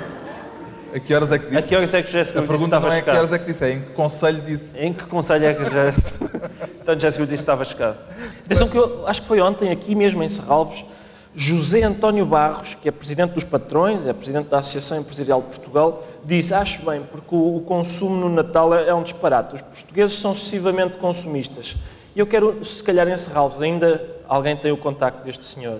[0.93, 1.63] A que horas é que A disse?
[1.69, 3.01] que horas é que o José A Seguro disse que pergunta estava não é a
[3.01, 3.17] que chocado?
[3.19, 4.63] horas é que disse, é em que conselho disse.
[4.77, 5.93] Em que conselho é que o José...
[6.85, 7.97] Então, José Seguro disse que estava chocado.
[8.45, 10.85] Atenção que eu acho que foi ontem, aqui mesmo em Serralves,
[11.35, 16.05] José António Barros, que é presidente dos patrões, é presidente da Associação Empresarial de Portugal,
[16.23, 19.55] disse, acho bem, porque o, o consumo no Natal é, é um disparate.
[19.55, 21.75] Os portugueses são excessivamente consumistas.
[22.15, 25.79] E eu quero, se calhar em Serralves, ainda alguém tem o contacto deste senhor,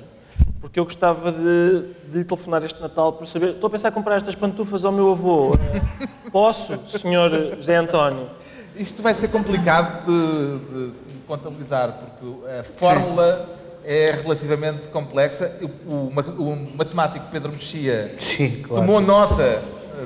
[0.59, 3.93] porque eu gostava de, de lhe telefonar este Natal para saber, estou a pensar em
[3.93, 5.53] comprar estas pantufas ao meu avô.
[5.73, 8.27] Eh, Posso, senhor José António?
[8.75, 13.54] Isto vai ser complicado de, de- de contabilizar, porque a fórmula
[13.85, 15.51] é relativamente complexa.
[15.61, 16.11] O, o
[16.51, 18.81] o matemático Pedro Mexia Sim, claro.
[18.81, 19.61] tomou nota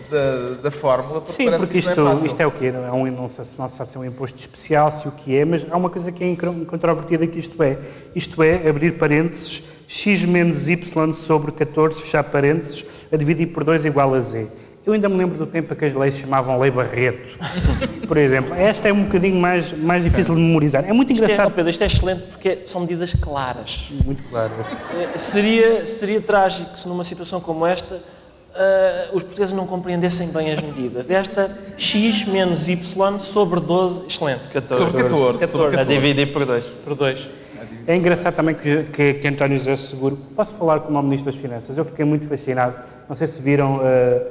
[0.10, 2.72] da, da fórmula, porque Sim, porque que isto é isto é o quê?
[2.72, 5.08] Não é um, não, sei, se- não se sabe se é um imposto especial, se
[5.08, 7.78] o que é, mas há uma coisa que é incontrovertida que isto é.
[8.16, 13.86] Isto é, abrir parênteses, x menos y sobre 14, fechar parênteses, a dividir por 2
[13.86, 14.48] igual a z.
[14.86, 17.38] Eu ainda me lembro do tempo em que as leis se chamavam Lei Barreto,
[18.08, 18.56] por exemplo.
[18.56, 20.84] Esta é um bocadinho mais, mais difícil de memorizar.
[20.88, 21.54] É muito Isto é, oh, engraçado.
[21.54, 23.90] Pedro, isto é excelente porque são medidas claras.
[24.06, 24.52] Muito claro.
[24.94, 28.00] Eh, Seria, seria trágico se numa situação como esta
[28.56, 31.10] eh, os portugueses não compreendessem bem as medidas.
[31.10, 34.42] Esta x menos y sobre 12, excelente.
[34.52, 34.84] 14.
[34.84, 35.48] Sobre 14.
[35.48, 35.88] sobre A 14.
[35.88, 36.70] dividir por dois.
[36.84, 37.30] Por 2.
[37.86, 41.42] É engraçado também que, que, que António José Seguro, posso falar como o Ministro das
[41.42, 42.76] Finanças, eu fiquei muito fascinado,
[43.08, 44.28] não sei se viram eh,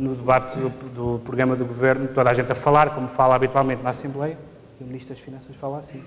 [0.00, 3.82] no debate do, do programa do Governo, toda a gente a falar, como fala habitualmente
[3.82, 4.36] na Assembleia,
[4.80, 5.98] e o Ministro das Finanças fala assim.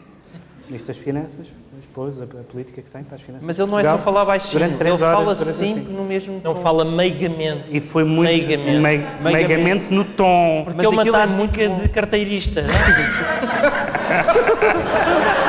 [0.65, 1.47] O Ministro das Finanças,
[1.81, 3.45] depois a, a política que tem para as finanças.
[3.45, 5.93] Mas ele não é de só falar baixinho, ele horas, fala sempre assim.
[5.93, 6.61] no mesmo Não tom.
[6.61, 7.63] fala meigamente.
[7.69, 8.79] E foi muito Meigamente.
[8.79, 9.47] meig- Meigamente.
[9.47, 10.61] meigamente no tom.
[10.63, 11.75] Porque Mas é uma aquilo é tática muito bom.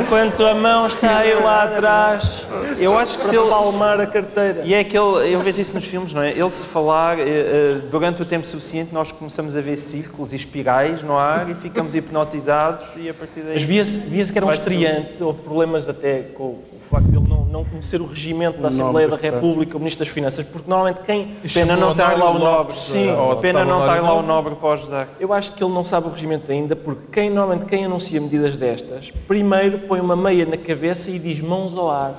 [0.00, 2.44] Enquanto a mão está aí lá atrás
[2.78, 3.48] Eu acho que para se ele...
[3.48, 4.62] palmar a carteira.
[4.64, 6.30] E é aquele, eu vejo isso nos filmes, não é?
[6.30, 10.36] Ele se falar, eh, eh, durante o tempo suficiente, nós começamos a ver círculos e
[10.36, 13.54] espirais no ar e ficamos hipnotizados e a partir daí...
[13.54, 17.28] Mas via-se via que era um estreante, houve problemas até com o facto de ele
[17.28, 19.16] não, não conhecer o regimento da Assembleia da.
[19.16, 21.34] República, o Ministro das Finanças, porque normalmente quem.
[21.52, 22.74] Pena não estar lá o nobre.
[22.74, 23.08] Sim,
[23.40, 25.08] Pena não estar lá o nobre para ajudar.
[25.18, 28.56] Eu acho que ele não sabe o regimento ainda, porque quem, normalmente quem anuncia medidas
[28.56, 32.14] destas, primeiro põe uma meia na cabeça e diz mãos ao ar.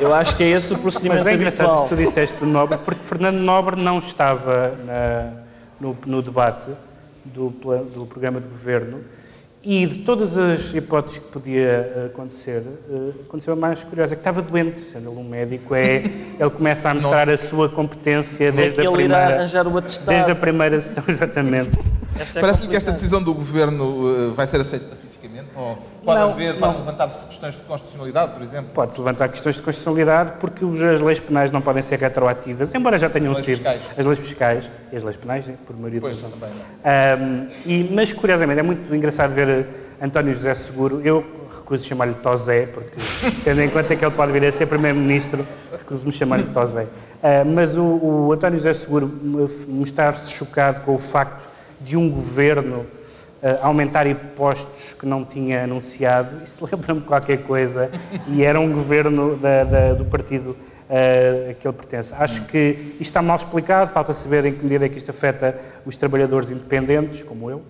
[0.00, 1.88] Eu acho que é esse o procedimento Mas é engraçado habitual.
[1.88, 5.32] que tu disseste do Nobre, porque Fernando Nobre não estava na-
[5.80, 6.70] no, no debate
[7.24, 9.00] do, do programa de governo
[9.62, 11.60] e de todas as hipóteses que podia
[11.96, 16.04] eh, acontecer, eh, aconteceu a mais curiosa, que estava doente, sendo ele um médico, é,
[16.38, 19.34] ele começa a mostrar a sua competência É desde a ele irá primeira...
[19.40, 20.06] arranjar o atestado.
[20.08, 21.70] Desde a primeira sessão, exatamente.
[22.18, 25.05] É Parece-lhe que esta decisão do Governo eh, vai ser aceita?
[25.56, 26.60] Ou pode Não, haver, não.
[26.60, 28.70] podem levantar-se questões de constitucionalidade, por exemplo?
[28.74, 33.08] Pode-se levantar questões de constitucionalidade porque as leis penais não podem ser retroativas, embora já
[33.08, 33.56] tenham As leis sido.
[33.56, 33.90] fiscais.
[33.98, 36.30] As leis fiscais e as leis penais, né, por maioria Pois, razão.
[36.38, 36.50] também.
[36.84, 39.64] Ahm, e, mas, curiosamente, é muito engraçado ver eh,
[40.02, 41.00] António José Seguro.
[41.02, 41.24] Eu
[41.56, 43.00] recuso chamar-lhe Tosé, porque,
[43.42, 46.86] tendo em conta que ele pode vir a ser Primeiro-Ministro, recuso-me chamar-lhe Tosé.
[47.22, 51.42] Ah, mas o, o António José Seguro me- mostrar-se chocado com o facto
[51.80, 52.84] de um governo
[53.62, 57.90] aumentar impostos que não tinha anunciado, isso lembra-me qualquer coisa,
[58.28, 60.56] e era um governo da- da- do partido
[60.88, 62.14] ah, a que ele pertence.
[62.16, 65.58] Acho que isto está mal explicado, falta saber em que medida é que isto afeta
[65.84, 67.62] os trabalhadores independentes, como eu.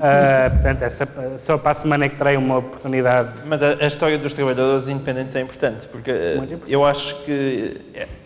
[0.00, 1.06] Ah, portanto, essa,
[1.38, 3.28] só para a semana é que terei uma oportunidade.
[3.46, 6.72] Mas a, a história dos trabalhadores independentes é importante, porque eh, importante.
[6.72, 7.76] eu acho que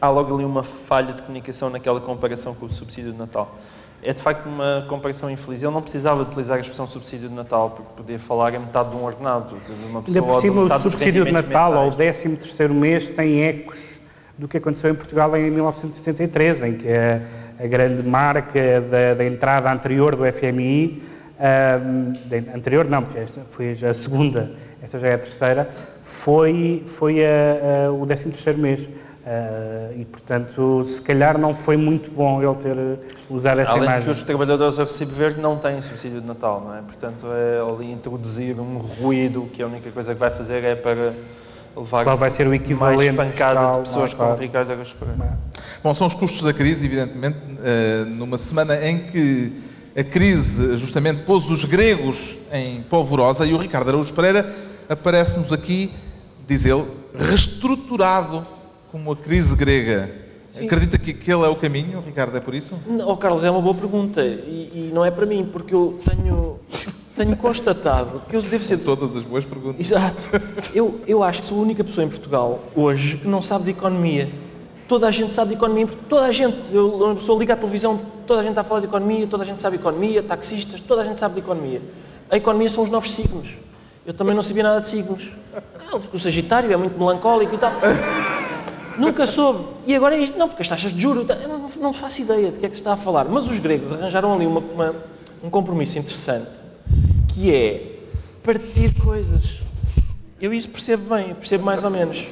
[0.00, 3.58] há logo ali uma falha de comunicação naquela comparação com o subsídio de Natal.
[4.02, 5.62] É de facto uma comparação infeliz.
[5.62, 8.96] Ele não precisava utilizar a expressão subsídio de Natal, porque podia falar em metade de
[8.96, 11.90] um ordenado, de uma pessoa Ainda por ou de cima, o subsídio de Natal, ao
[11.90, 12.24] mensais.
[12.24, 13.78] 13º mês, tem ecos
[14.38, 17.20] do que aconteceu em Portugal em 1973, em que a,
[17.62, 21.02] a grande marca da, da entrada anterior do FMI,
[21.40, 25.68] ahm, da- anterior não, porque esta foi a segunda, esta já é a terceira,
[26.02, 28.88] foi, foi a- a- o 13º mês.
[29.30, 32.96] Ah, e, portanto, se calhar não foi muito bom ele ter eh,
[33.28, 34.04] usado essa Além imagem.
[34.04, 36.80] que os trabalhadores a recibo verde não têm subsídio de Natal, não é?
[36.80, 41.12] Portanto, é ali introduzir um ruído que a única coisa que vai fazer é para
[41.76, 44.42] levar Qual vai ser o mais equivalente pancada fiscal, de pessoas como o claro.
[44.42, 45.38] Ricardo Araújo Pereira.
[45.84, 49.52] Bom, são os custos da crise, evidentemente, eh, numa semana em que
[49.94, 54.50] a crise justamente pôs os gregos em polvorosa e o Ricardo Araújo Pereira
[54.88, 55.92] aparece-nos aqui,
[56.46, 58.56] diz ele, reestruturado
[58.90, 60.10] como a crise grega.
[60.56, 62.74] Acredita que aquele é o caminho, Ricardo, é por isso?
[62.86, 65.98] Não, oh, Carlos, é uma boa pergunta e, e não é para mim, porque eu
[66.04, 66.58] tenho,
[67.14, 68.78] tenho constatado que eu devo ser.
[68.78, 69.78] Todas as boas perguntas.
[69.78, 70.30] Exato.
[70.74, 73.70] Eu, eu acho que sou a única pessoa em Portugal hoje que não sabe de
[73.70, 74.30] economia.
[74.88, 76.56] Toda a gente sabe de economia, toda a gente.
[76.72, 79.42] Eu, uma pessoa liga à televisão, toda a gente está a falar de economia, toda
[79.42, 81.82] a gente sabe de economia, taxistas, toda a gente sabe de economia.
[82.30, 83.50] A economia são os novos signos.
[84.04, 85.28] Eu também não sabia nada de signos.
[85.54, 87.72] Ah, o Sagitário é muito melancólico e tal.
[88.98, 89.64] Nunca soube.
[89.86, 90.36] E agora é isto.
[90.38, 91.26] Não, porque as taxas de juros.
[91.28, 93.24] Eu não, não faço ideia de que é que se está a falar.
[93.26, 94.94] Mas os gregos arranjaram ali uma- uma-
[95.42, 96.48] um compromisso interessante
[97.28, 97.96] que é
[98.42, 99.60] partir coisas.
[100.40, 102.26] Eu isso percebo bem, percebo mais ou menos.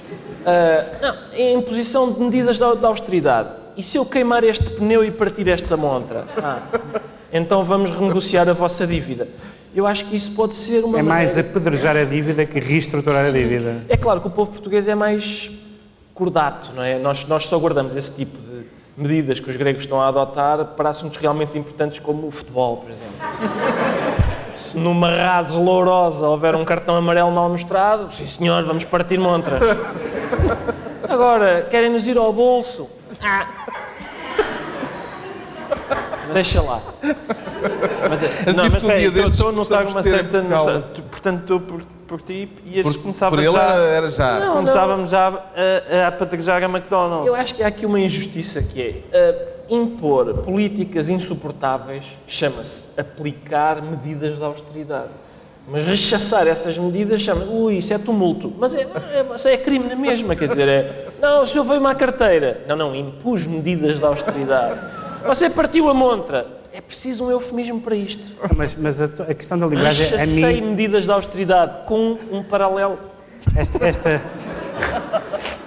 [0.44, 3.48] Ah, não, a imposição de medidas da, da austeridade.
[3.76, 6.24] E se eu queimar este pneu e partir esta montra?
[6.42, 6.60] Ah,
[7.32, 9.28] então vamos renegociar a vossa dívida.
[9.74, 13.26] Eu acho que isso pode ser uma É mais maneira- apedrejar a dívida que reestruturar
[13.26, 13.42] a Sim.
[13.42, 13.82] dívida.
[13.88, 15.50] É claro que o povo português é mais
[16.16, 16.98] cordato, não é?
[16.98, 20.88] Nós, nós só guardamos esse tipo de medidas que os gregos estão a adotar para
[20.88, 23.14] assuntos realmente importantes como o futebol, por exemplo.
[24.54, 29.60] Se numa rase lourosa houver um cartão amarelo mal mostrado, sim senhor, vamos partir montras.
[31.06, 32.88] Agora, querem nos ir ao bolso?
[33.20, 33.46] Ah.
[36.32, 36.80] Deixa lá.
[38.08, 40.42] Mas, não, mas um dia espera, destes estou a notar uma certa...
[41.10, 41.60] Portanto, estou
[42.06, 43.62] por, ti e Por, começava por ele já...
[43.62, 44.40] era, era já.
[44.40, 47.26] Não, Começávamos já a, a apedrejar a McDonald's.
[47.26, 53.82] Eu acho que há aqui uma injustiça que é uh, impor políticas insuportáveis, chama-se aplicar
[53.82, 55.10] medidas de austeridade.
[55.68, 58.52] Mas rechaçar essas medidas chama ui, isso é tumulto.
[58.56, 61.94] Mas é, é, é crime na mesma, quer dizer, é, não, o senhor veio-me à
[61.94, 62.64] carteira.
[62.68, 64.78] Não, não, impus medidas de austeridade.
[65.26, 66.46] Você partiu a montra.
[66.76, 68.34] É preciso um eufemismo para isto.
[68.54, 72.42] Mas, mas a, a questão da linguagem, a Rechacei mim, medidas de austeridade com um
[72.42, 72.98] paralelo.
[73.56, 74.22] esta, esta,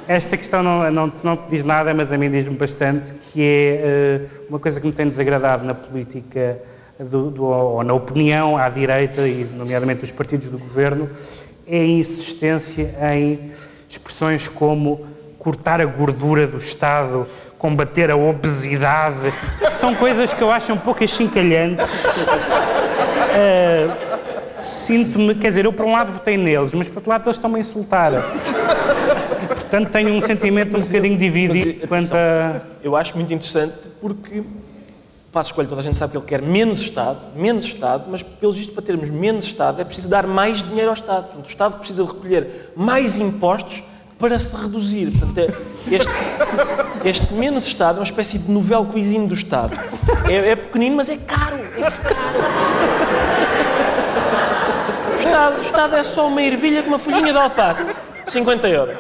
[0.08, 3.42] esta questão não, não, te- não te diz nada, mas a mim diz-me bastante, que
[3.42, 6.60] é eh, uma coisa que me tem desagradado na política
[7.00, 11.10] do, do- ou na opinião à direita, e nomeadamente dos partidos do governo,
[11.66, 13.50] é a insistência em
[13.90, 15.08] expressões como
[15.40, 17.26] cortar a gordura do Estado,
[17.60, 19.32] combater a obesidade,
[19.70, 21.86] são coisas que eu acho um pouco achincalhantes.
[23.36, 23.88] Eh,
[24.62, 27.58] Sinto-me, quer dizer, eu por um lado votei neles, mas por outro lado eles estão-me
[27.58, 28.12] a insultar.
[28.14, 32.62] E, portanto, tenho um sentimento um bocadinho dividido mas, quanto a.
[32.84, 34.44] Eu acho muito interessante porque
[35.32, 38.52] Passo Escolho, toda a gente sabe que ele quer menos Estado, menos Estado, mas pelo
[38.52, 41.26] visto para termos menos Estado é preciso dar mais dinheiro ao Estado.
[41.26, 43.84] Portanto, o Estado precisa recolher mais impostos
[44.20, 45.12] para se reduzir.
[45.12, 46.12] Portanto, é- este,
[47.06, 49.78] este menos Estado é uma espécie de novel cuisine do Estado.
[50.28, 51.56] É, é pequenino, mas é caro.
[51.56, 52.40] É caro.
[55.16, 57.96] O Estado, o Estado é só uma ervilha com uma folhinha de alface.
[58.28, 58.98] 50 euros.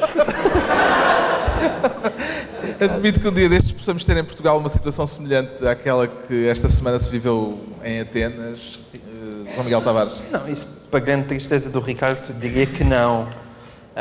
[2.79, 6.69] Admito que um dia destes possamos ter em Portugal uma situação semelhante àquela que esta
[6.69, 8.79] semana se viveu em Atenas.
[8.93, 10.21] Eh, João Miguel Tavares.
[10.31, 13.27] Não, isso para grande tristeza do Ricardo, diria que não.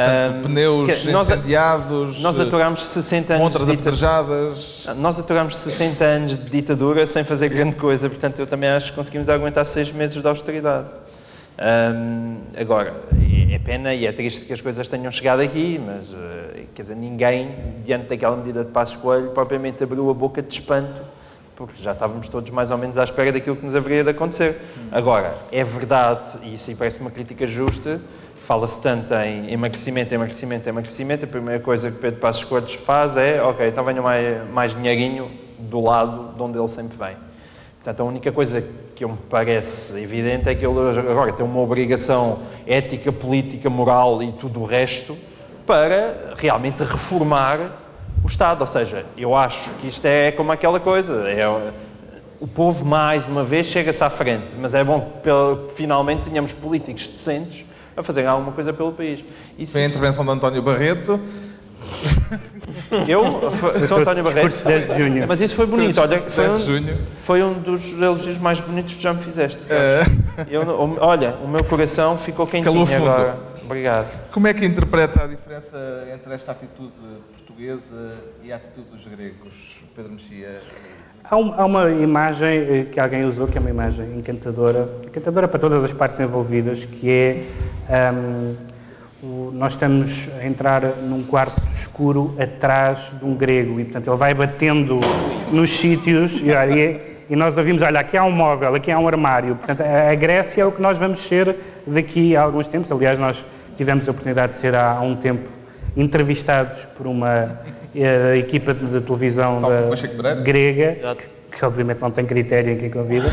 [0.01, 4.07] Ahm, Pneus nós, incendiados, nós eh, aturámos 60 anos montras de ditadura.
[4.07, 4.87] apedrejadas.
[4.97, 8.97] Nós aturámos 60 anos de ditadura sem fazer grande coisa, portanto eu também acho que
[8.97, 10.89] conseguimos aguentar seis meses de austeridade.
[11.59, 16.13] Ahm, agora, é é pena e é triste que as coisas tenham chegado aqui, mas
[16.13, 20.53] eh, quer dizer, ninguém, diante daquela medida de Passos Coelho, propriamente abriu a boca de
[20.55, 21.01] espanto,
[21.57, 24.61] porque já estávamos todos mais ou menos à espera daquilo que nos haveria de acontecer.
[24.93, 28.01] Agora, é verdade, e isso aí parece uma crítica justa,
[28.49, 33.43] fala-se tanto em emagrecimento, emagrecimento, emagrecimento, a primeira coisa que Pedro Passos Coelho faz é,
[33.43, 37.15] ok, então venha mais, mais dinheirinho do lado de onde ele sempre vem.
[37.75, 38.65] Portanto, a única coisa
[38.97, 44.33] que me parece evidente é que ele agora tem uma obrigação ética, política, moral e
[44.33, 45.15] tudo o resto
[45.67, 47.59] para realmente reformar
[48.25, 48.63] o Estado.
[48.63, 51.47] Ou seja, eu acho que isto é como aquela coisa, é,
[52.41, 57.09] o povo mais uma vez chega-se à frente, mas é bom que finalmente tenhamos políticos
[57.09, 57.68] decentes
[57.99, 59.25] a fazerem alguma coisa pelo país.
[59.59, 61.21] Isso, Foi a intervenção de António Barreto.
[63.09, 63.51] eu
[63.87, 65.25] sou António Barreto, Discurso de 10 de junho.
[65.27, 66.01] mas isso foi bonito.
[66.01, 66.97] Olha, foi 10 um.
[67.21, 69.67] Foi um dos elogios mais bonitos que já me fizeste.
[69.67, 70.49] Carlos.
[70.51, 70.63] Eu
[71.01, 73.39] olha, o meu coração ficou quentinho agora.
[73.65, 74.31] Obrigado.
[74.31, 76.93] Como é que interpreta a diferença entre esta atitude
[77.35, 80.63] portuguesa e a atitude dos gregos, Pedro Mexia?
[81.31, 85.47] Há, um- há uma imagem eh, que alguém usou, que é uma imagem encantadora, encantadora
[85.47, 87.43] para todas as partes envolvidas, que é
[87.91, 88.55] ahm,
[89.23, 94.17] o- nós estamos a entrar num quarto escuro atrás de um grego e, portanto, ele
[94.17, 95.01] vai batendo
[95.53, 99.07] nos sítios e, e, e nós ouvimos, olha, aqui há um móvel, aqui há um
[99.07, 99.55] armário.
[99.57, 101.55] Portanto, a, a Grécia é o que nós vamos ser
[101.87, 102.91] daqui a alguns tempos.
[102.91, 103.45] Aliás, nós
[103.77, 105.47] tivemos a oportunidade de ser há, há um tempo
[105.95, 107.59] entrevistados por uma
[108.03, 111.29] eh, equipa de, de televisão da- grega, que,
[111.59, 113.29] que obviamente não tem critério em quem convida,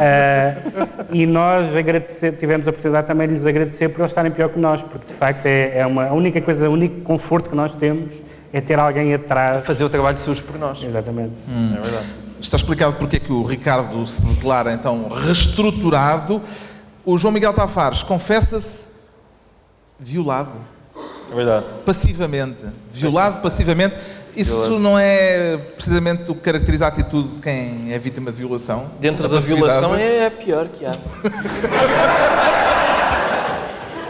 [0.00, 0.54] Ah,
[1.12, 4.58] e nós agradecer, tivemos a oportunidade também de lhes agradecer por eles estarem pior que
[4.58, 7.74] nós, porque de facto é, é uma, a única coisa, o único conforto que nós
[7.74, 8.14] temos
[8.52, 9.66] é ter alguém atrás.
[9.66, 10.82] Fazer o trabalho sujo por nós.
[10.82, 11.32] Exatamente.
[11.76, 12.06] É verdade.
[12.40, 16.40] Está explicado porque é que o Ricardo se declara então reestruturado.
[17.04, 18.90] O João Miguel Tavares confessa-se
[19.98, 20.52] violado,
[21.34, 21.64] verdade.
[21.84, 22.58] passivamente.
[22.92, 23.94] Violado passivamente.
[24.36, 28.90] Isso não é precisamente o que caracteriza a atitude de quem é vítima de violação?
[29.00, 30.92] Dentro da violação é a pior que há.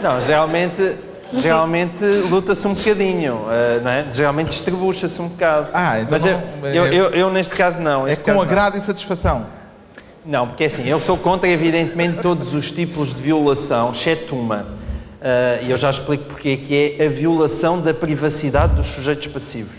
[0.01, 0.95] Não, geralmente,
[1.33, 4.05] geralmente luta-se um bocadinho, eh, não é?
[4.11, 5.69] Geralmente distribuixa-se um bocado.
[5.73, 8.07] Ah, então Mas eu, não- eu, eu- eu neste caso não.
[8.07, 8.43] É com caso não.
[8.43, 9.45] agrado e satisfação.
[10.25, 14.65] Não, porque é assim, eu sou contra, evidentemente, todos os tipos de violação, exceto uma.
[15.29, 19.75] Ah, E eu já explico porque, que é a violação da privacidade dos sujeitos passivos.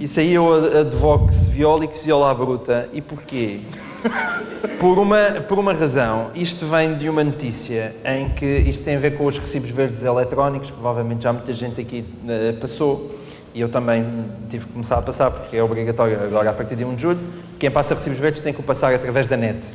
[0.00, 2.88] Isso aí eu ad- advogo que se viola e que se viola à bruta.
[2.94, 3.58] E porquê?
[4.80, 6.30] Por uma, por uma razão.
[6.34, 10.02] Isto vem de uma notícia em que isto tem a ver com os recibos verdes
[10.02, 13.14] eletrónicos, provavelmente já muita gente aqui eh, passou.
[13.54, 14.04] E eu também
[14.48, 17.18] tive que começar a passar, porque é obrigatório agora a partir de 1 de julho.
[17.58, 19.66] Quem passa recibos verdes tem que o passar através da net.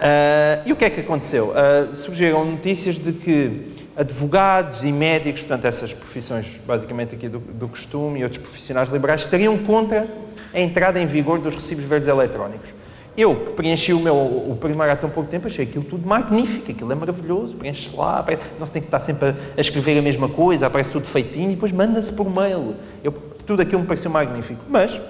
[0.00, 1.52] Ah, e o que é que aconteceu?
[1.54, 7.66] Ah, surgiram notícias de que advogados e médicos, portanto, essas profissões basicamente aqui do, do
[7.66, 10.06] costume e outros profissionais liberais, estariam contra
[10.54, 12.70] a entrada em vigor dos recibos verdes eletrónicos.
[13.16, 16.70] Eu, que preenchi o meu o primeiro há tão pouco tempo, achei aquilo tudo magnífico,
[16.70, 19.98] aquilo é maravilhoso, preenche lá, aparece- não se tem que estar sempre a, a escrever
[19.98, 22.76] a mesma coisa, aparece tudo feitinho e depois manda-se por mail.
[23.02, 23.10] Eu,
[23.44, 24.60] tudo aquilo me pareceu magnífico.
[24.68, 25.00] Mas,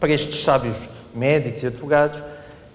[0.00, 2.22] para estes sábios médicos e advogados,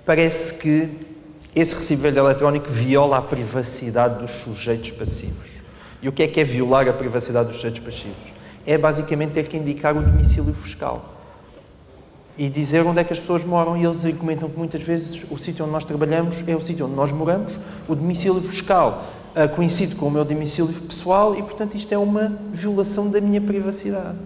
[0.06, 1.11] parece que
[1.56, 5.52] esse recibo eletrónico viola a privacidade dos sujeitos passivos.
[6.02, 8.34] E o que é que é violar a privacidade dos sujeitos passivos?
[8.66, 11.14] É basicamente ter que indicar o domicílio fiscal
[12.38, 13.78] e dizer onde é que as pessoas moram.
[13.78, 16.96] E eles argumentam que muitas vezes o sítio onde nós trabalhamos é o sítio onde
[16.96, 17.54] nós moramos,
[17.88, 22.34] o domicílio fiscal ah, coincide com o meu domicílio pessoal e, portanto, isto é uma
[22.52, 24.18] violação da minha privacidade.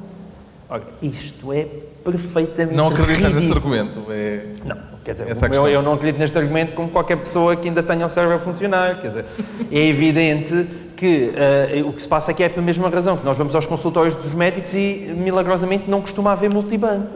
[0.69, 1.67] Ora, isto é
[2.03, 3.55] perfeitamente Não acredita nesse ridículo.
[3.55, 4.05] argumento.
[4.09, 4.45] É...
[4.63, 7.81] Não, quer dizer, é meu- eu não acredito neste argumento como qualquer pessoa que ainda
[7.83, 8.99] tenha o cérebro a funcionar.
[8.99, 9.25] Quer dizer,
[9.71, 13.37] é evidente que eh, o que se passa aqui é pela mesma razão, que nós
[13.37, 17.07] vamos aos consultórios dos médicos e milagrosamente não costuma haver multibanco.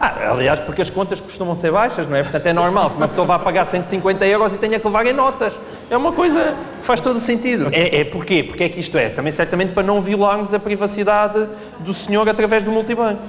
[0.00, 2.22] Ah, aliás, porque as contas costumam ser baixas, não é?
[2.22, 5.12] Portanto, é normal que uma pessoa vá pagar 150 euros e tenha que levar em
[5.12, 5.58] notas.
[5.90, 7.68] É uma coisa que faz todo o sentido.
[7.72, 8.44] É, é porquê?
[8.44, 9.08] Porque é que isto é?
[9.08, 11.48] Também certamente para não violarmos a privacidade
[11.80, 13.20] do senhor através do multibanco.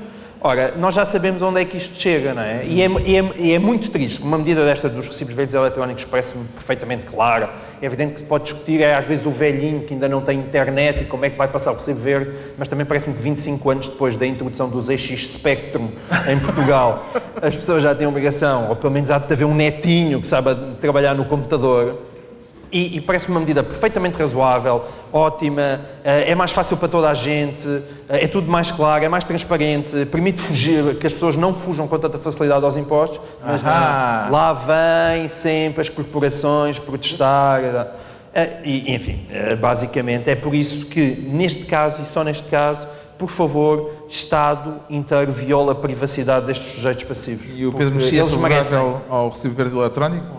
[0.41, 2.63] Ora, nós já sabemos onde é que isto chega, não é?
[2.63, 4.21] E é, é, é muito triste.
[4.21, 7.49] Uma medida desta dos recibos verdes eletrónicos parece-me perfeitamente clara.
[7.81, 10.39] É evidente que se pode discutir, é às vezes o velhinho que ainda não tem
[10.39, 13.69] internet e como é que vai passar o recibo verde, mas também parece-me que 25
[13.69, 15.89] anos depois da introdução dos EX Spectrum
[16.31, 17.05] em Portugal,
[17.41, 20.27] as pessoas já têm a obrigação, ou pelo menos há de haver um netinho que
[20.27, 22.09] saiba trabalhar no computador
[22.72, 27.67] e, e parece-me uma medida perfeitamente razoável, ótima, é mais fácil para toda a gente,
[28.07, 31.97] é tudo mais claro, é mais transparente, permite fugir, que as pessoas não fujam com
[31.97, 37.61] tanta facilidade aos impostos, mas lá vêm sempre as corporações protestar.
[38.63, 39.26] E, enfim,
[39.59, 45.32] basicamente é por isso que, neste caso, e só neste caso, por favor, Estado inteiro
[45.32, 47.47] viola a privacidade destes sujeitos passivos.
[47.53, 50.38] E o Pedro Mexia é favorável ao recibo verde eletrónico?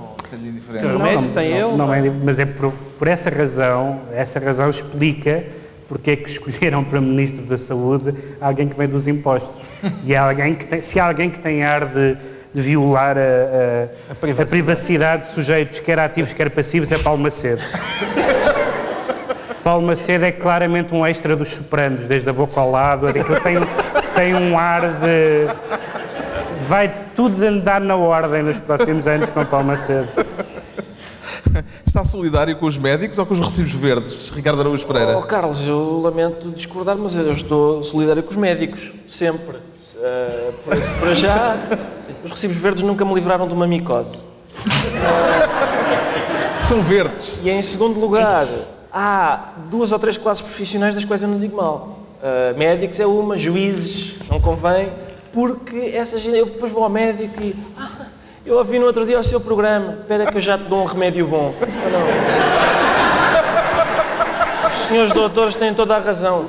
[0.79, 1.77] Que remédio não, tem não, ele?
[1.77, 5.45] Não é, mas é por, por, essa razão, essa razão explica
[5.89, 9.63] porque é que escolheram para Ministro da Saúde alguém que vem dos impostos.
[10.05, 12.17] e é alguém que tem, se há alguém que tem ar de,
[12.55, 14.43] de violar a, a, a, privacidade.
[14.43, 15.23] a, privacidade.
[15.25, 17.63] de sujeitos, quer ativos, quer passivos, é Paulo Macedo.
[19.65, 23.39] Paulo Macedo é claramente um extra dos Sopranos, desde a boca ao lado, é aquilo
[23.41, 23.57] tem,
[24.15, 25.47] tem um ar de
[26.69, 30.09] vai tudo andar na ordem nos próximos anos com Paulo Macedo.
[31.91, 35.19] Está solidário com os médicos ou com os recibos verdes, Ricardo Araújo Pereira?
[35.19, 39.57] Oh, Carlos, eu lamento discordar, mas eu estou solidário com os médicos, sempre.
[39.57, 41.57] Uh, por para já,
[42.23, 44.19] os recibos verdes nunca me livraram de uma micose.
[44.21, 44.69] Uh,
[46.65, 47.41] São verdes.
[47.43, 48.47] E em segundo lugar,
[48.93, 51.99] há duas ou três classes profissionais das quais eu não digo mal.
[52.23, 54.91] Uh, médicos é uma, juízes, não convém
[55.33, 58.07] porque essa gente, eu depois vou ao médico e ah,
[58.51, 60.85] eu ouvi no outro dia o seu programa, espera que eu já te dou um
[60.85, 61.55] remédio bom.
[64.67, 66.47] Os senhores doutores têm toda a razão.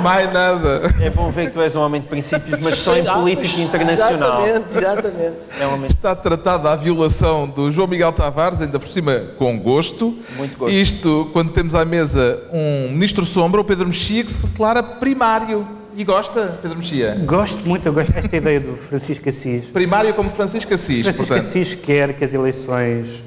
[0.00, 0.94] Mais nada.
[1.00, 4.46] É bom ver que tu és um homem de princípios, mas só em política internacional.
[4.46, 5.36] Exatamente, exatamente.
[5.60, 5.86] É um homem...
[5.88, 10.16] Está tratada a violação do João Miguel Tavares, ainda por cima com gosto.
[10.36, 10.72] Muito gosto.
[10.72, 15.66] Isto quando temos à mesa um ministro sombra, o Pedro Mexia, que se declara primário.
[15.98, 17.16] E gosta, Pedro Mexia?
[17.24, 19.64] Gosto muito, eu gosto desta ideia do Francisco Assis.
[19.64, 21.44] Primário como Francisco Assis, Francisco portanto.
[21.44, 23.24] Assis quer que as eleições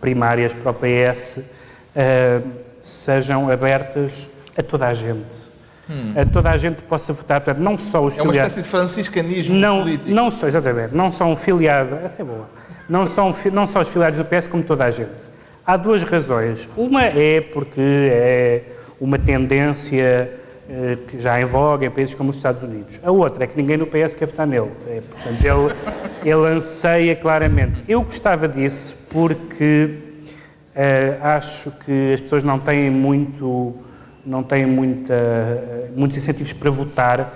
[0.00, 2.48] primárias para o PS uh,
[2.80, 5.44] sejam abertas a toda a gente.
[5.90, 6.14] Hum.
[6.16, 8.36] A toda a gente possa votar, portanto, não só os é filiados...
[8.36, 10.10] É uma espécie de franciscanismo não, político.
[10.10, 12.02] Não só, exatamente, não são filiados...
[12.02, 12.48] Essa é boa.
[12.88, 15.10] Não são, não só os filiados do PS como toda a gente.
[15.66, 16.66] Há duas razões.
[16.74, 18.62] Uma é porque é
[18.98, 20.43] uma tendência eh,
[21.08, 22.98] que já em voga em países como os Estados Unidos.
[23.04, 24.70] A outra é que ninguém no PS quer votar nele.
[24.88, 25.74] É, portanto, ele,
[26.24, 27.82] ele anseia claramente.
[27.86, 29.98] Eu gostava disso porque
[30.74, 33.74] uh, acho que as pessoas não têm muito,
[34.24, 35.14] não têm muita,
[35.94, 37.32] muitos incentivos para votar,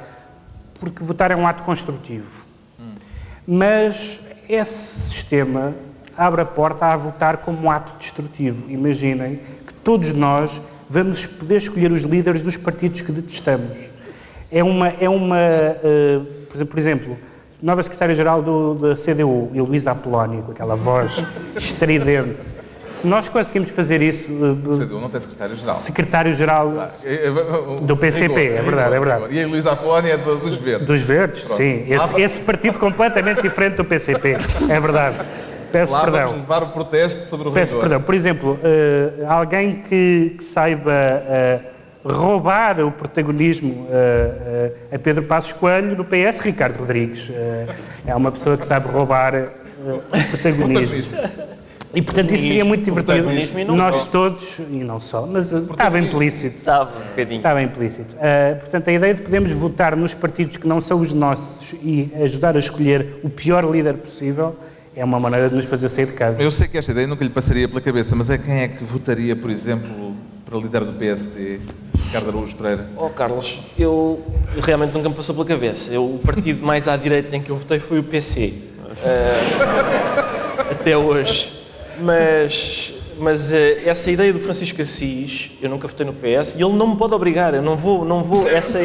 [0.80, 2.44] porque votar é um ato construtivo.
[2.80, 2.94] Hum.
[3.46, 5.74] Mas esse sistema
[6.16, 8.70] abre a porta a votar como um ato destrutivo.
[8.70, 13.76] Imaginem que todos nós vamos poder escolher os líderes dos partidos que detestamos.
[14.50, 17.18] É uma, é uma uh, por exemplo,
[17.62, 18.42] nova secretária-geral
[18.74, 21.22] da CDU, Luísa Apolónio, com aquela voz
[21.56, 22.42] estridente.
[22.90, 24.32] Se nós conseguimos fazer isso...
[24.32, 25.76] Uh, CDU não tem secretário-geral.
[25.76, 26.90] Secretário-geral ah,
[27.82, 29.34] do PCP, é verdade, é verdade.
[29.34, 30.86] E a Luísa Apolónio é dos Verdes.
[30.86, 31.56] Dos Verdes, Pronto.
[31.58, 31.86] sim.
[31.92, 35.16] Esse, esse partido completamente diferente do PCP, é verdade.
[35.70, 36.20] Peço Lá perdão.
[36.28, 37.88] vamos levar o protesto sobre o Peço rigor.
[37.88, 38.02] perdão.
[38.04, 40.92] Por exemplo, uh, alguém que, que saiba
[42.04, 47.30] uh, roubar o protagonismo uh, a Pedro Passos Coelho no PS, Ricardo Rodrigues.
[48.06, 49.34] é uma pessoa que sabe roubar
[49.84, 51.02] o protagonismo.
[51.94, 53.28] E portanto isso seria muito divertido.
[53.74, 54.06] Nós só.
[54.06, 56.56] todos, e não só, mas estava implícito.
[56.58, 57.38] Estava um bocadinho.
[57.38, 58.14] Estava implícito.
[58.14, 62.12] Uh, portanto, a ideia de podermos votar nos partidos que não são os nossos e
[62.22, 64.54] ajudar a escolher o pior líder possível
[64.98, 66.42] é uma maneira de nos fazer sair de casa.
[66.42, 68.82] Eu sei que esta ideia nunca lhe passaria pela cabeça, mas é quem é que
[68.82, 70.12] votaria, por exemplo,
[70.44, 71.60] para líder do PSD,
[72.06, 72.90] Ricardo Araújo Pereira?
[72.96, 74.20] Oh, Carlos, eu
[74.60, 75.92] realmente nunca me passou pela cabeça.
[75.92, 78.46] Eu, o partido mais à direita em que eu votei foi o PC.
[78.46, 81.52] Uh, eh, até hoje.
[82.00, 83.54] Mas, mas uh,
[83.86, 87.14] essa ideia do Francisco Assis, eu nunca votei no PS e ele não me pode
[87.14, 87.54] obrigar.
[87.54, 88.48] Eu não vou, não vou.
[88.48, 88.80] Essa.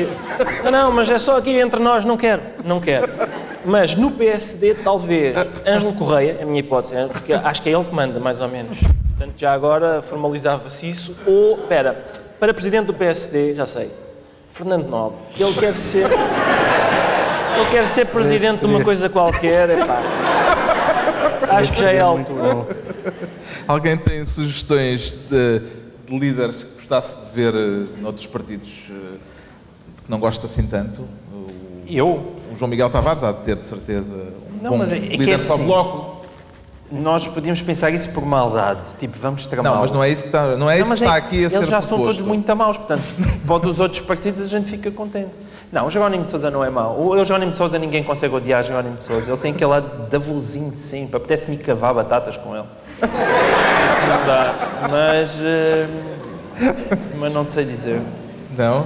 [0.64, 2.06] Não, não, mas é só aqui entre nós.
[2.06, 3.12] Não quero, não quero.
[3.66, 5.36] Mas no PSD, talvez,
[5.66, 8.40] Ângelo Correia, é a minha hipótese, é, porque acho que é ele que manda, mais
[8.40, 8.78] ou menos.
[8.80, 11.16] Portanto, já agora formalizava-se isso.
[11.26, 11.94] Ou, espera,
[12.40, 13.90] para presidente do PSD, já sei,
[14.54, 16.10] Fernando Nobre, ele quer ser.
[17.58, 20.02] Eu quero ser presidente de uma coisa qualquer, epá.
[21.50, 22.54] Acho que já é a Muito altura.
[22.56, 22.68] bom.
[23.68, 25.60] Alguém tem sugestões de,
[26.08, 29.18] de líderes que gostasse de ver eh, noutros partidos eh,
[30.04, 31.08] que não gosta assim tanto?
[31.88, 32.08] O, Eu?
[32.54, 35.32] o João Miguel Tavares há de ter, de certeza, um Não, bom mas é- líder
[35.32, 35.66] é o assim.
[35.66, 36.14] Bloco.
[36.92, 39.76] Nós podíamos pensar isso por maldade, tipo, vamos tramá-lo.
[39.76, 41.46] Não, mas não é isso que está, não é isso mas que está é- aqui
[41.46, 42.18] a ser Eles já são proposto.
[42.18, 43.02] todos muito maus, portanto,
[43.48, 45.40] para o dos outros partidos a gente fica contente.
[45.72, 47.00] Não, o Jerónimo de Sousa não é mau.
[47.02, 49.32] O Jerónimo de Sousa ninguém consegue odiar o Jerónimo de Sousa.
[49.32, 51.18] Ele tem aquele lado de avulzinho sempre.
[51.18, 52.66] Apetece-me cavar batatas com ele.
[52.98, 54.54] Isso não dá.
[54.92, 55.42] Mas.
[55.42, 55.88] eh,
[57.18, 58.00] mas não te sei dizer.
[58.56, 58.86] Não?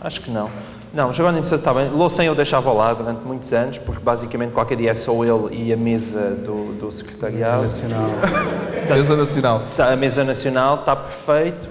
[0.00, 0.50] Acho que não.
[0.94, 1.90] Não, o Jerónimo de Sousa está bem.
[1.90, 5.72] Louçã eu deixava lá durante muitos anos, porque basicamente qualquer dia é só ele e
[5.72, 7.62] a mesa do, do secretariado.
[7.62, 8.10] Nacional.
[8.88, 9.62] Mesa Nacional.
[9.76, 11.68] Tá, a mesa nacional está perfeito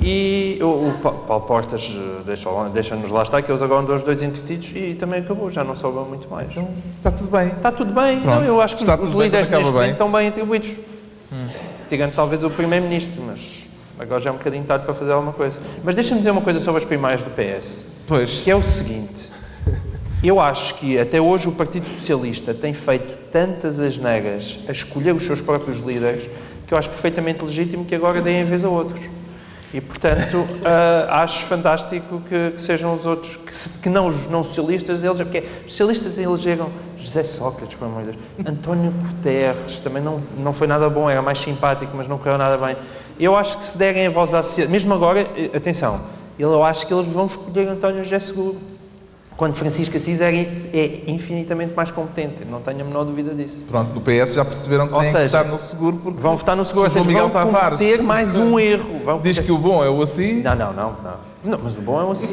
[0.00, 3.96] e o, o Pa- Paulo Portas eh, deixa- deixa-nos lá estar, que eles agora andam
[3.96, 6.48] os dois entretidos e também acabou, já não sobra muito mais.
[6.96, 7.48] Está tudo bem.
[7.48, 8.36] Está tudo bem, Pronto.
[8.38, 9.72] não, eu acho que Está os, líderes neste bem.
[9.72, 10.70] momento estão bem atribuídos.
[11.88, 13.64] Tirando talvez o Primeiro-Ministro, mas
[13.98, 15.58] agora já é um bocadinho tarde para fazer alguma coisa.
[15.82, 18.40] Mas deixa-me dizer uma coisa sobre as primárias do PS, Pois.
[18.42, 19.30] que é o seguinte.
[20.22, 25.24] Eu acho que até hoje o Partido Socialista tem feito tantas asneiras a escolher os
[25.24, 26.28] seus próprios líderes
[26.66, 29.00] que eu acho perfeitamente legítimo que agora deem a vez a outros.
[29.74, 34.26] E, portanto, ah, acho fantástico que, que sejam os outros, que, se- que não os
[34.26, 39.78] não socialistas, eles, porque os socialistas elegeram José Sócrates, pelo amor de Deus, António Guterres,
[39.80, 42.76] também não, não foi nada bom, era mais simpático, mas não correu nada bem.
[43.20, 46.00] Eu acho que se derem a voz à sociedade, mesmo agora, eh, atenção,
[46.38, 48.56] eu acho que eles vão escolher António José Seguro,
[49.36, 53.64] quando Francisco Assis é, é infinitamente mais competente, não tenho a menor dúvida disso.
[53.68, 56.36] Pronto, no PS já perceberam que Ou têm que seja, votar no seguro porque Vão
[56.36, 59.00] votar no seguro, ou se o seja, vão Tavares cometer mais um erro.
[59.04, 60.42] Vão diz que o bom é o assim.
[60.42, 61.36] Não, não, não, não.
[61.44, 62.30] Não, mas o bom é o Assis.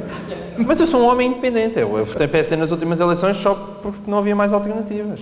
[0.66, 1.78] mas eu sou um homem independente.
[1.78, 5.20] Eu, eu votei PSD nas últimas eleições só porque não havia mais alternativas.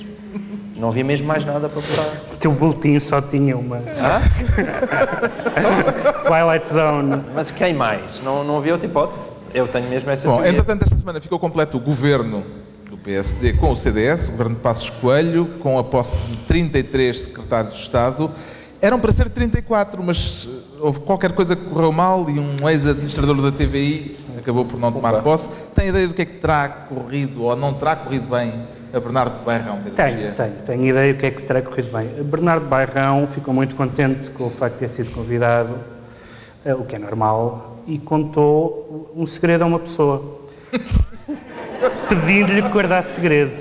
[0.81, 2.07] Não havia mesmo mais nada para votar.
[2.33, 3.77] O teu boletim só tinha uma
[6.27, 7.23] Twilight Zone.
[7.35, 8.23] Mas quem mais?
[8.23, 9.29] Não, não havia outra hipótese?
[9.53, 10.53] Eu tenho mesmo essa Bom, teoria.
[10.53, 12.45] entretanto, esta semana ficou completo o governo
[12.89, 17.21] do PSD com o CDS, o governo de Passos Coelho, com a posse de 33
[17.21, 18.31] secretários de Estado.
[18.81, 23.37] Eram para ser 34, mas eh, houve qualquer coisa que correu mal e um ex-administrador
[23.43, 25.51] da TVI acabou por não tomar posse.
[25.75, 29.45] Tem ideia do que é que terá corrido ou não terá corrido bem a Bernardo
[29.45, 29.79] Bairrão?
[29.95, 32.07] Tenho, tenho, tenho ideia do que é que terá corrido bem.
[32.25, 35.77] Bernardo Bairrão ficou muito contente com o facto de ter sido convidado,
[36.65, 40.41] eh, o que é normal, e contou um segredo a uma pessoa,
[42.09, 43.53] pedindo-lhe que guardasse segredo.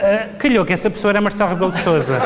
[0.00, 2.18] Eh, calhou que essa pessoa era Marcelo Rebelo de Sousa.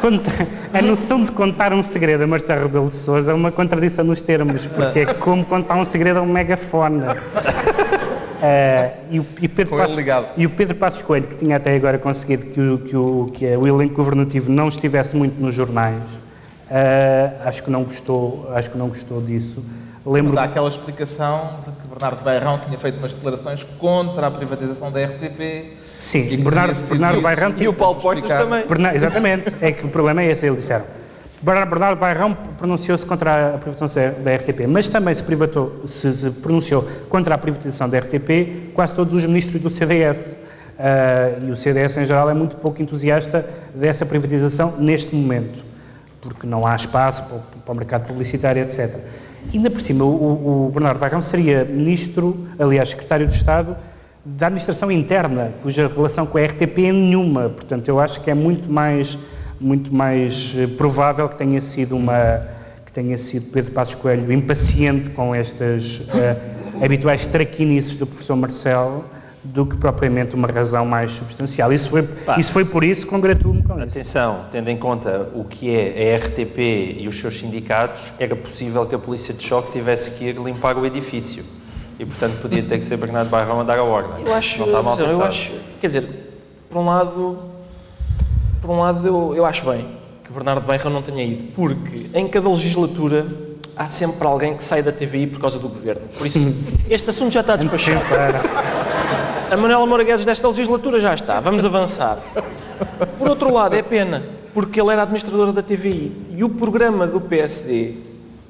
[0.00, 0.30] Conta-
[0.74, 4.20] a noção de contar um segredo a Marcelo Rebelo de Sousa é uma contradição nos
[4.20, 7.02] termos, porque é como contar um segredo a um megafone.
[8.44, 9.98] Eh, e, o, e Pedro Passos,
[10.36, 13.56] e o Pedro Passos Coelho, que tinha até agora conseguido que o, que o, que
[13.56, 16.02] o elenco governativo não estivesse muito nos jornais,
[16.68, 19.64] eh, acho, que não gostou, acho que não gostou disso.
[20.04, 24.30] Lembro Mas há aquela explicação de que Bernardo Bairrão tinha feito umas declarações contra a
[24.32, 25.76] privatização da RTP.
[26.00, 28.66] Sim, e Bernardo- Bernardo Bairrão E o Paulo Portas também.
[28.66, 30.84] Berna- exatamente, é que o problema é esse, eles disseram.
[31.42, 36.86] Bernardo Bairrão pronunciou-se contra a privatização da RTP, mas também se, privatou, se, se pronunciou
[37.08, 40.36] contra a privatização da RTP quase todos os ministros do CDS.
[40.78, 45.64] Ah, e o CDS, em geral, é muito pouco entusiasta dessa privatização neste momento,
[46.20, 48.96] porque não há espaço para, o- para o mercado publicitário, etc.
[49.52, 53.76] Ainda por cima, o, o Bernardo Bairrão seria ministro, aliás, secretário de Estado
[54.24, 57.48] da administração interna, cuja relação com a RTP é nenhuma.
[57.48, 59.18] Portanto, eu acho que é muito mais,
[59.62, 62.46] muito mais eh, provável que tenha sido uma
[62.84, 66.36] que tenha sido Pedro Passos Coelho impaciente com estas eh,
[66.84, 69.04] habituais traquinices do professor Marcelo
[69.44, 71.72] do que propriamente uma razão mais substancial.
[71.72, 72.08] Isso foi,
[72.38, 73.88] isso foi por isso, congratulo-me com isso.
[73.88, 78.86] Atenção, tendo em conta o que é a RTP e os seus sindicatos, era possível
[78.86, 81.44] que a polícia de choque tivesse que ir limpar o edifício.
[81.98, 84.24] E, portanto, podia ter que ser Bernardo Bairrão a dar a ordem.
[84.24, 86.08] Eu acho, Não está mal eu acho, quer dizer,
[86.70, 87.38] por um lado,
[88.62, 89.84] por um lado eu, eu acho bem
[90.24, 93.26] que Bernardo Bairro não tenha ido, porque em cada legislatura
[93.76, 96.02] há sempre alguém que sai da TVI por causa do governo.
[96.16, 96.38] Por isso,
[96.88, 98.00] este assunto já está despachado.
[99.50, 102.18] A Manuela Moura Guedes desta legislatura já está, vamos avançar.
[103.18, 104.22] Por outro lado, é pena,
[104.54, 107.94] porque ele era administrador da TVI e o programa do PSD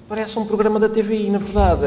[0.08, 1.86] parece um programa da TVI, na verdade.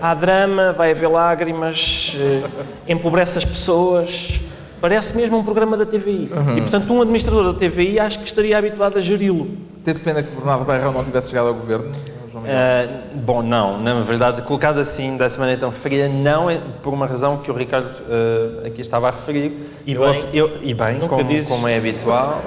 [0.00, 2.42] Há drama, vai haver lágrimas, eh,
[2.88, 4.40] empobrece as pessoas.
[4.84, 6.28] Parece mesmo um programa da TVI.
[6.58, 9.48] E, portanto, um administrador da TVI acho que estaria habituado a geri-lo.
[9.82, 11.86] Teve pena que Bernardo Bairrão não tivesse chegado ao governo?
[11.86, 13.80] Uh, bom, não.
[13.80, 17.54] Na verdade, colocado assim, dessa maneira tão fria, não é por uma razão que o
[17.54, 19.56] Ricardo uh, aqui estava a referir.
[19.86, 20.22] E eu, bem.
[20.34, 21.48] eu, e bem, como, dizes.
[21.48, 22.42] como é habitual.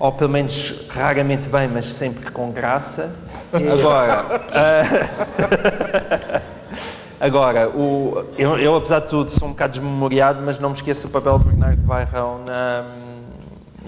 [0.00, 3.14] ou pelo menos raramente bem, mas sempre com graça.
[3.52, 6.42] Agora, uh,
[7.22, 11.06] agora o, eu, eu, apesar de tudo, sou um bocado desmemoriado, mas não me esqueço
[11.06, 12.84] do papel de Bernardo Bairrão na,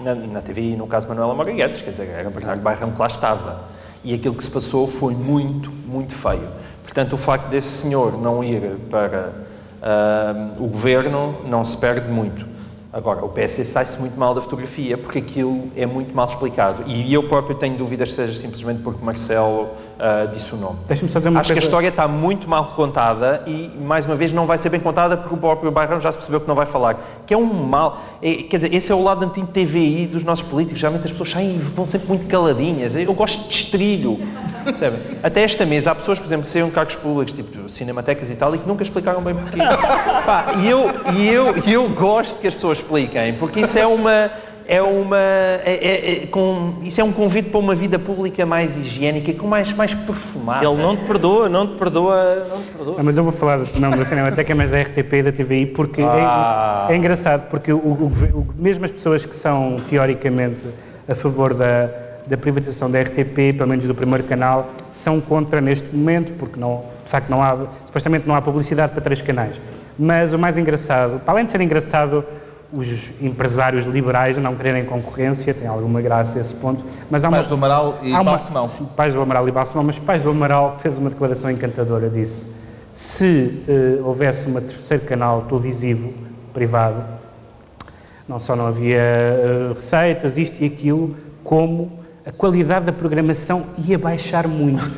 [0.01, 3.07] na, na TV e no caso Manuela Marguetes, quer dizer, era Bernardo Bairrão que lá
[3.07, 3.59] estava.
[4.05, 6.47] E aquilo que se passou foi muito, muito feio.
[6.83, 9.33] Portanto, o facto desse senhor não ir para
[9.81, 12.45] uh, o governo não se perde muito.
[12.93, 16.83] Agora, o PSD sai-se muito mal da fotografia porque aquilo é muito mal explicado.
[16.87, 20.79] E eu próprio tenho dúvidas se seja simplesmente porque Marcelo uh, disse o nome.
[20.87, 24.31] Deixa-me dizer uma Acho que a história está muito mal contada e, mais uma vez,
[24.31, 26.65] não vai ser bem contada porque o próprio Bairrão já se percebeu que não vai
[26.65, 26.97] falar.
[27.25, 28.01] Que é um mal.
[28.21, 30.79] É, quer dizer, esse é o lado anti-TVI dos nossos políticos.
[30.79, 32.95] Geralmente as pessoas saem e vão sempre muito caladinhas.
[32.95, 34.19] Eu gosto de estrilho.
[34.63, 34.97] Percebe?
[35.21, 38.55] Até esta mesa há pessoas, por exemplo, que saíram cargos públicos, tipo cinematecas e tal,
[38.55, 39.59] e que nunca explicaram bem porquê.
[40.25, 43.85] Pá, e eu, e eu, e eu gosto que as pessoas expliquem, porque isso é
[43.85, 44.31] uma.
[44.67, 45.17] É uma.
[45.17, 49.45] É, é- é- com, isso é um convite para uma vida pública mais higiênica, com
[49.47, 50.65] mais, mais perfumada.
[50.65, 52.97] Ele não te perdoa, não te perdoa, não te perdoa.
[52.97, 56.01] Não, mas eu vou falar não da Cinemateca, mas da RTP e da TVI, porque
[56.01, 56.87] é- Ah.
[56.89, 60.65] é, engraçado, porque o, o- o- mesmo as pessoas que são teoricamente
[61.07, 61.87] a favor da,
[62.27, 66.81] da privatização da RTP, pelo menos do primeiro canal, são contra neste momento, porque não,
[67.03, 67.55] de facto não há,
[67.85, 69.61] supostamente não há publicidade para três canais.
[69.97, 72.25] Mas o mais engraçado, para além de ser engraçado
[72.75, 77.47] os empresários liberais não quererem concorrência, tem alguma graça esse ponto, mas há uma, Pais
[77.47, 78.67] do Amaral e uma- Balsemão.
[78.67, 82.47] Sim, Pais do Amaral e Balsemão, mas Pais do Amaral fez uma declaração encantadora, disse
[82.93, 86.13] se eh, houvesse um terceiro canal televisivo
[86.53, 87.03] privado,
[88.27, 93.97] não só não havia eh, receitas, isto e aquilo, como a qualidade da programação ia
[93.97, 94.83] baixar muito.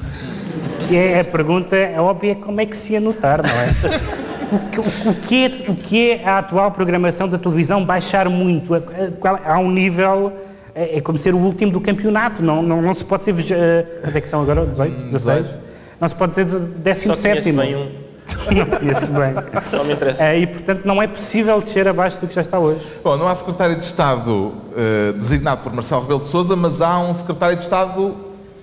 [0.88, 4.26] Que é a pergunta, é óbvia, como é que se ia notar, não é?
[4.52, 8.30] O que, o, o que é, o que é a atual programação da televisão baixar
[8.30, 8.74] muito?
[8.76, 10.32] A- a- Há um nível,
[10.74, 13.86] é, é como ser o último do campeonato, não, não, não se pode ser, eh,
[14.04, 14.66] quanto é que são agora?
[14.66, 15.38] 18, 16?
[15.43, 15.60] 18.
[16.00, 17.89] Não se pode ser Só 17 conheço bem um,
[18.56, 19.34] Não conheço bem.
[19.74, 20.24] não me interessa.
[20.24, 22.82] Eh, e, portanto, não é possível descer abaixo do que já está hoje.
[23.04, 27.00] Bom, não há secretário de Estado eh, designado por Marcelo Rebelo de Sousa, mas há
[27.00, 28.16] um secretário de Estado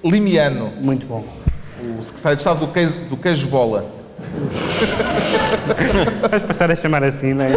[0.03, 1.24] limiano, Muito bom.
[1.99, 3.85] o secretário de Estado do queijo, do queijo bola.
[6.30, 7.52] Vamos passar a chamar assim, não é?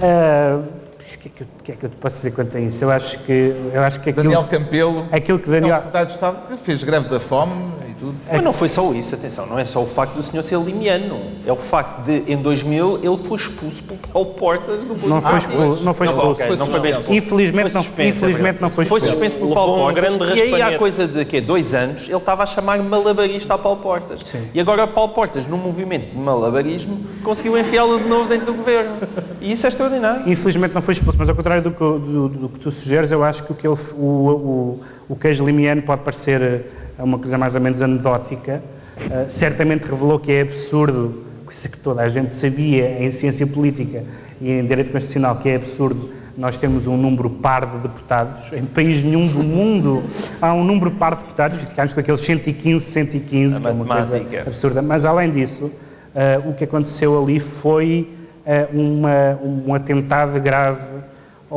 [0.00, 2.56] Ah, o que, é que, eu- o que é que eu te posso dizer quanto
[2.56, 2.84] a isso?
[2.84, 5.76] Eu acho que, eu acho que aquilo, Daniel Campelo, aquilo que é um Daniel...
[5.76, 7.72] secretário de Estado que fez greve da fome
[8.02, 8.14] tudo.
[8.30, 11.20] Mas não foi só isso, atenção, não é só o facto do senhor ser limiano,
[11.46, 13.82] é o facto de, em 2000, ele foi expulso
[14.12, 15.84] Paulo Portas do Não foi Ah, expulso.
[15.84, 16.56] Não foi Não, expulso.
[16.56, 17.14] não foi bem expulso.
[17.14, 19.12] Infelizmente, Foi não, suspenso, é infelizmente não foi Foi expulso.
[19.12, 20.16] suspenso por Levou Paulo um Portas.
[20.18, 21.40] grande e aí, há coisa de quê?
[21.40, 24.20] Dois anos, ele estava a chamar malabarista a Paulo Portas.
[24.24, 24.42] Sim.
[24.52, 28.96] E agora Paulo Portas, num movimento de malabarismo, conseguiu enfiá-lo de novo dentro do governo.
[29.40, 30.28] E isso é extraordinário.
[30.30, 33.22] Infelizmente não foi expulso, mas ao contrário do que, do, do que tu sugeres, eu
[33.22, 34.80] acho que o, que ele, o, o,
[35.10, 36.66] o queijo limiano pode parecer
[37.02, 38.62] eh, uma coisa mais ou menos anedótica.
[38.98, 44.04] Eh, certamente revelou que é absurdo, coisa que toda a gente sabia em ciência política
[44.40, 48.52] e em direito constitucional, que é absurdo nós temos um número par de deputados.
[48.52, 50.02] Em país nenhum do mundo
[50.40, 54.22] há um número par de deputados, ficamos com aqueles 115, 115, que é uma coisa
[54.46, 54.80] absurda.
[54.80, 55.70] Mas além disso,
[56.14, 58.08] eh, o que aconteceu ali foi
[58.46, 61.01] eh, uma, um atentado grave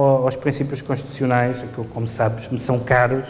[0.02, 3.26] aos princípios constitucionais, que, como sabes, me são caros,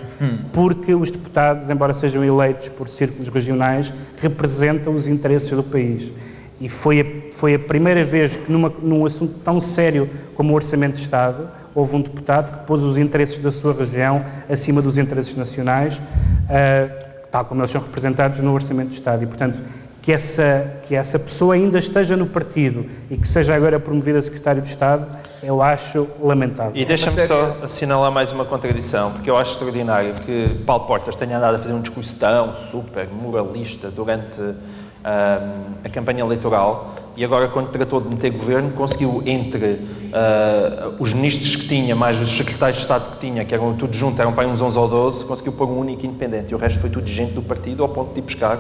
[0.51, 6.11] porque os deputados, embora sejam eleitos por círculos regionais, representam os interesses do país.
[6.59, 10.55] E foi a, foi a primeira vez que, numa, num assunto tão sério como o
[10.55, 14.97] Orçamento de Estado, houve um deputado que pôs os interesses da sua região acima dos
[14.97, 16.01] interesses nacionais,
[16.49, 16.89] ah,
[17.30, 19.24] tal como eles são representados no Orçamento de Estado.
[19.24, 19.61] E, portanto,
[20.06, 24.22] que essa, que essa pessoa ainda esteja no partido e que seja agora promovida a
[24.22, 25.08] secretário de Estado,
[25.41, 26.74] eu acho lamentável.
[26.76, 31.36] E deixa-me só assinalar mais uma contradição, porque eu acho extraordinário que Paulo Portas tenha
[31.36, 37.47] andado a fazer um discurso tão super moralista durante ahm, a campanha eleitoral e agora,
[37.47, 39.80] quando tratou de meter governo, conseguiu, entre
[40.14, 43.95] ah, os ministros que tinha, mais os secretários de Estado que tinha, que eram tudo
[43.95, 46.80] juntos, eram para uns 11 ou 12, conseguiu pôr um único independente e o resto
[46.80, 48.60] foi tudo gente do partido ao ponto de ir pescar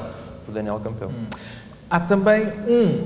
[0.51, 1.11] o Daniel Campelo.
[1.89, 3.03] Há também um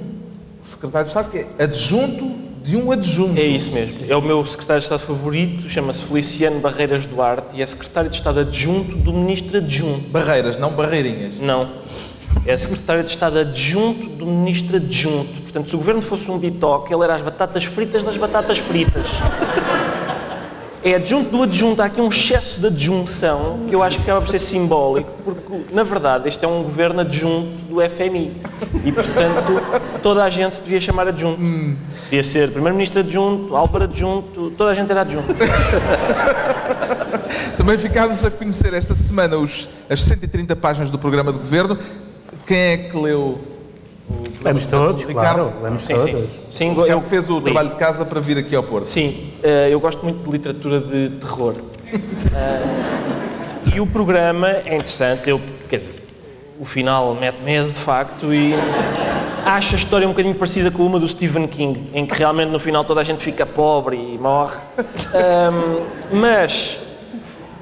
[0.61, 3.39] secretário de Estado que é adjunto de um adjunto.
[3.39, 3.97] É isso mesmo.
[4.07, 8.15] É o meu secretário de Estado favorito, chama-se Feliciano Barreiras Duarte e é secretário de
[8.15, 10.09] Estado adjunto do ministro adjunto.
[10.09, 11.39] Barreiras, não barreirinhas.
[11.39, 11.69] Não.
[12.45, 15.41] É secretário de Estado adjunto do ministro adjunto.
[15.41, 19.07] Portanto, se o governo fosse um bitoque, ele era as batatas fritas das batatas fritas.
[20.83, 21.81] É adjunto do adjunto.
[21.81, 25.73] Há aqui um excesso de adjunção que eu acho que acaba por ser simbólico, porque,
[25.73, 28.35] na verdade, este é um governo adjunto do FMI.
[28.83, 29.61] E, portanto,
[30.01, 31.41] toda a gente se devia chamar adjunto.
[31.41, 31.75] Hum.
[32.05, 35.33] Devia ser Primeiro-Ministro adjunto, Álvaro adjunto, toda a gente era adjunto.
[37.57, 41.77] Também ficámos a conhecer esta semana os, as 130 páginas do programa de governo.
[42.47, 43.39] Quem é que leu
[44.41, 46.17] Lemos todos, claro, lemos sim, todos.
[46.17, 46.81] Sim, sim.
[46.87, 47.43] eu fez o li.
[47.43, 48.85] trabalho de casa para vir aqui ao Porto.
[48.85, 51.55] Sim, uh, eu gosto muito de literatura de terror.
[51.55, 51.99] Uh,
[53.75, 55.99] e o programa é interessante, eu, quer dizer,
[56.59, 58.53] o final mete medo, de facto, e
[59.45, 62.59] acho a história um bocadinho parecida com uma do Stephen King, em que realmente no
[62.59, 64.57] final toda a gente fica pobre e morre.
[65.13, 65.83] Um,
[66.17, 66.79] mas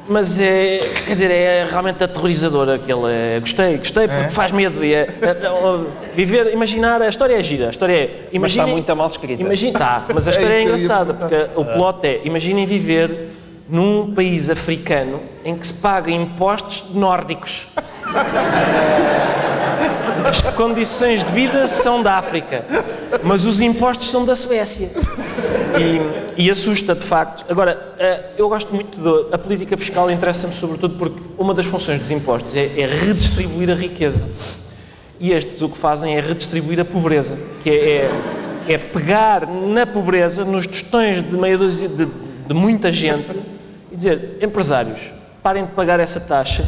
[0.08, 3.12] mas é, quer dizer, é realmente aterrorizador aquele.
[3.12, 4.30] É, gostei, gostei porque é?
[4.30, 4.84] faz medo.
[4.84, 7.68] E é, é, é viver, imaginar, a história é gira.
[7.68, 8.30] A história é.
[8.32, 9.41] Imaginem, mas está muito mal escrita.
[9.41, 13.30] Imagina, tá, mas a história é, engraçada porque o plot é: imaginem viver
[13.70, 17.68] num país africano em que se paga impostos nórdicos.
[20.28, 22.66] As condições de vida são da África,
[23.24, 24.89] mas os impostos são da Suécia.
[25.80, 27.45] E, e assusta, de facto.
[27.49, 32.11] Agora, eh, eu gosto muito da política fiscal, interessa-me sobretudo porque uma das funções dos
[32.11, 34.21] impostos é, é, redistribuir a riqueza.
[35.19, 38.09] E estes o que fazem é redistribuir a pobreza, que é,
[38.67, 43.36] é, é pegar na pobreza, nos tostões de meia dúzia de, de muita gente
[43.91, 45.11] e dizer, empresários,
[45.41, 46.63] parem de pagar essa taxa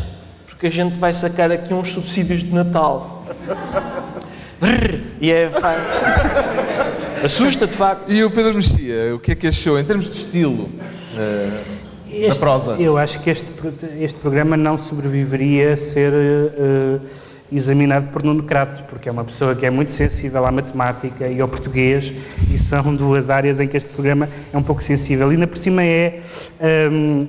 [0.59, 3.23] porque a gente vai sacar aqui uns subsídios de Natal.
[5.21, 5.49] e é.
[7.23, 8.11] Assusta, de facto.
[8.11, 10.63] E o Pedro Mexia, o que é que achou em termos de estilo?
[10.63, 12.75] Uh, este, prosa?
[12.79, 13.45] Eu acho que este,
[13.99, 17.01] este programa não sobreviveria a ser uh,
[17.51, 21.41] examinado por Nuno Crato, porque é uma pessoa que é muito sensível à matemática e
[21.41, 22.13] ao português,
[22.53, 25.29] e são duas áreas em que este programa é um pouco sensível.
[25.31, 26.21] E ainda por cima é,
[26.91, 27.27] um,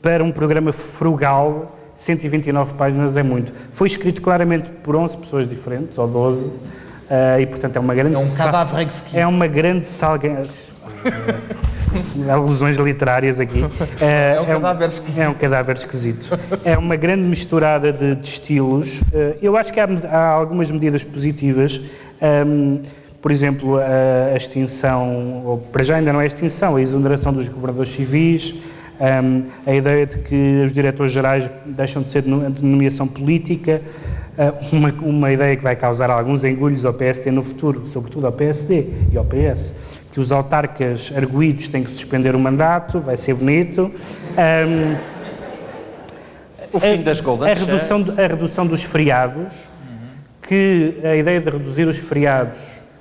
[0.00, 3.52] para um programa frugal, 129 páginas é muito.
[3.72, 6.52] Foi escrito claramente por 11 pessoas diferentes, ou 12,
[7.10, 8.16] uh, e portanto é uma grande...
[8.16, 10.42] É um cadáver É uma grande salga...
[12.30, 13.62] alusões literárias aqui.
[13.62, 15.20] Uh, é um cadáver é um, esquisito.
[15.20, 16.40] É um cadáver esquisito.
[16.64, 19.00] É uma grande misturada de, de estilos.
[19.00, 21.80] Uh, eu acho que há, há, algumas medidas positivas.
[22.20, 22.82] Um, ehm,
[23.20, 27.48] por exemplo, a, a extinção, ou para já ainda não é extinção, a exoneração dos
[27.48, 28.54] governadores civis,
[29.00, 33.80] um, a ideia de que os diretores gerais deixam de ser de nomeação política,
[34.36, 38.32] uh, uma, uma, ideia que vai causar alguns engulhos ao PSD no futuro, sobretudo ao
[38.32, 39.74] PSD e ao PS,
[40.12, 43.90] que os autarcas arguídos têm que suspender o mandato, vai ser bonito.
[44.36, 44.96] Um,
[46.72, 49.46] o fim a, das Golden a redução, a redução dos feriados,
[50.42, 52.58] que a ideia de reduzir os feriados,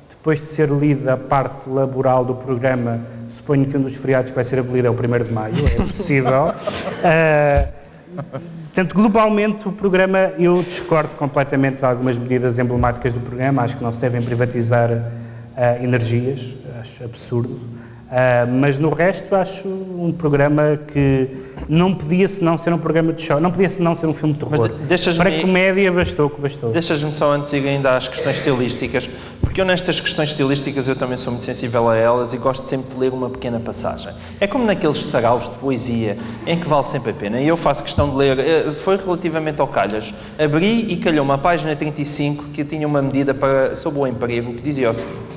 [0.10, 3.02] depois de ser lida a parte laboral do programa,
[3.38, 5.76] Suponho que um dos feriados que vai ser abolido é o 1 de maio, é
[5.86, 6.48] possível.
[6.48, 7.72] uh,
[8.74, 13.62] portanto, globalmente, o programa, eu discordo completamente de algumas medidas emblemáticas do programa.
[13.62, 17.60] Acho que não se devem privatizar uh, energias, acho absurdo.
[18.08, 21.30] Uh, mas no resto acho um programa que
[21.68, 24.40] não podia senão ser um programa de show, não podia senão ser um filme de
[24.40, 24.70] terror.
[25.18, 26.72] Para comédia bastou que bastou.
[26.72, 29.10] Deixas-me só antes ir ainda às questões estilísticas,
[29.42, 32.94] porque eu nestas questões estilísticas eu também sou muito sensível a elas e gosto sempre
[32.94, 34.14] de ler uma pequena passagem.
[34.40, 37.42] É como naqueles saraus de poesia em que vale sempre a pena.
[37.42, 40.14] E eu faço questão de ler, eh, foi relativamente ao Calhas.
[40.40, 44.62] Abri e calhou uma página 35 que tinha uma medida para, sobre o emprego que
[44.62, 45.37] dizia o seguinte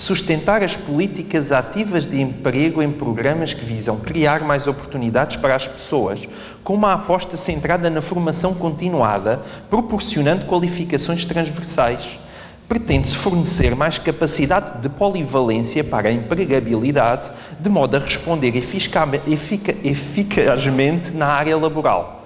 [0.00, 5.68] sustentar as políticas ativas de emprego em programas que visam criar mais oportunidades para as
[5.68, 6.26] pessoas,
[6.64, 12.18] com uma aposta centrada na formação continuada, proporcionando qualificações transversais.
[12.66, 18.54] Pretende-se fornecer mais capacidade de polivalência para a empregabilidade, de modo a responder
[19.84, 22.24] eficazmente na área laboral.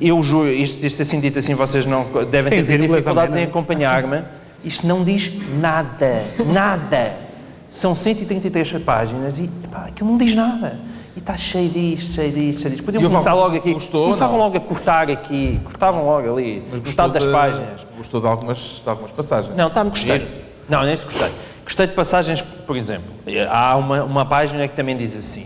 [0.00, 4.22] Eu juro, isto, isto assim dito assim, vocês não devem ter dificuldades em acompanhar-me.
[4.64, 7.14] Isto não diz nada, nada.
[7.68, 10.80] São 133 páginas e pá, aquilo não diz nada.
[11.14, 12.84] E está cheio disto, cheio disto, cheio disto.
[12.84, 13.74] Podiam começar logo aqui.
[13.74, 14.44] Gostou, começavam não?
[14.44, 17.86] logo a cortar aqui, cortavam logo ali, Mas gostado das páginas.
[17.96, 19.54] Gostou de algumas, de algumas passagens?
[19.56, 20.26] Não, está-me gostei.
[20.68, 21.30] Não, nem se gostei.
[21.64, 23.12] Gostei de passagens, por exemplo,
[23.50, 25.44] há uma, uma página que também diz assim.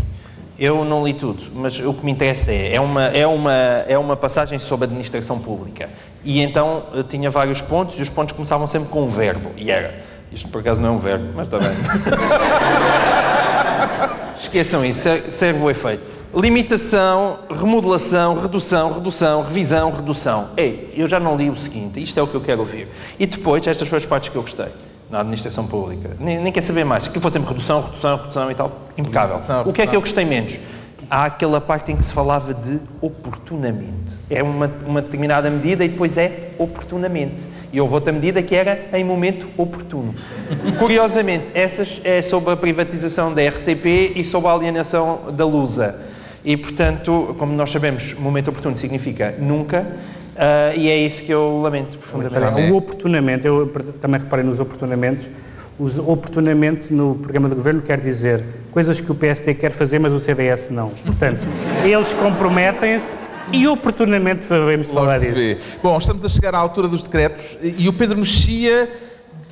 [0.58, 3.96] Eu não li tudo, mas o que me interessa é, é uma, é uma, é
[3.96, 5.88] uma passagem sobre administração pública.
[6.22, 9.50] E então eh, tinha vários pontos e os pontos começavam sempre com um verbo.
[9.56, 9.94] E era,
[10.30, 11.70] isto por acaso não é um verbo, mas está bem.
[14.38, 16.02] Esqueçam isso, serve o efeito.
[16.34, 20.48] Limitação, remodelação, redução, redução, revisão, redução.
[20.56, 22.88] Ei, eu já não li o seguinte, isto é o que eu quero ouvir.
[23.18, 24.68] E depois, estas foram as partes que eu gostei
[25.12, 26.16] na administração pública.
[26.18, 27.06] Nem, nem quer saber mais.
[27.06, 28.72] Que fosse sempre redução, redução, redução e tal.
[28.96, 29.36] Impecável.
[29.36, 30.58] Redução, o que é que eu gostei menos?
[31.12, 34.18] há aquela parte em que se falava de oportunamente.
[34.30, 37.46] É uma, uma determinada medida e depois é oportunamente.
[37.70, 40.14] E houve outra medida que era em momento oportuno.
[40.78, 46.00] Curiosamente, essas é sobre a privatização da RTP e sobre a alienação da Lusa.
[46.42, 49.86] E, portanto, como nós sabemos, momento oportuno significa nunca,
[50.36, 52.70] uh, e é isso que eu lamento profundamente.
[52.70, 53.66] O oportunamente, eu
[54.00, 55.28] também reparei nos oportunamentos,
[55.78, 60.12] os oportunamente no programa do governo quer dizer coisas que o PSD quer fazer, mas
[60.12, 60.90] o CDS não.
[60.90, 61.40] Portanto,
[61.84, 63.16] eles comprometem-se
[63.52, 65.60] e oportunamente devemos falar disso.
[65.82, 68.88] Bom, estamos a chegar à altura dos decretos e o Pedro Mexia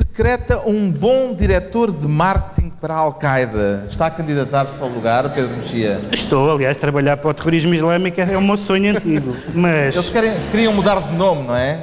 [0.00, 3.84] decreta um bom diretor de marketing para a Al-Qaeda.
[3.88, 6.00] Está a candidatar-se para o lugar, Pedro Mexia?
[6.10, 9.94] Estou, aliás, trabalhar para o terrorismo islâmico é o meu sonho antigo, mas...
[9.94, 11.78] Eles querem, queriam mudar de nome, não é?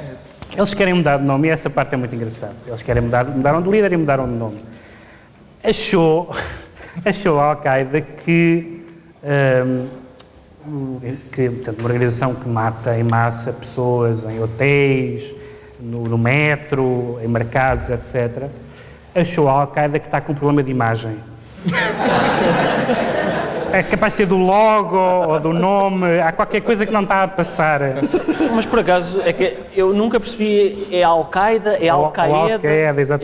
[0.56, 2.54] Eles querem mudar de nome e essa parte é muito engraçada.
[2.66, 4.58] Eles querem mudar, mudaram de líder e mudaram de nome.
[5.62, 6.30] Achou,
[7.04, 8.82] achou a Al-Qaeda que,
[10.66, 10.98] um,
[11.30, 15.34] que portanto, uma organização que mata em massa pessoas em hotéis,
[15.80, 18.44] no, no metro, em mercados, etc.,
[19.14, 21.18] achou a Al-Qaeda que está com um problema de imagem.
[23.70, 27.24] É capaz de ser do logo ou do nome, há qualquer coisa que não está
[27.24, 27.80] a passar.
[28.54, 32.60] Mas por acaso, é que eu nunca percebi, é Al-Qaeda, é Al-Qaeda.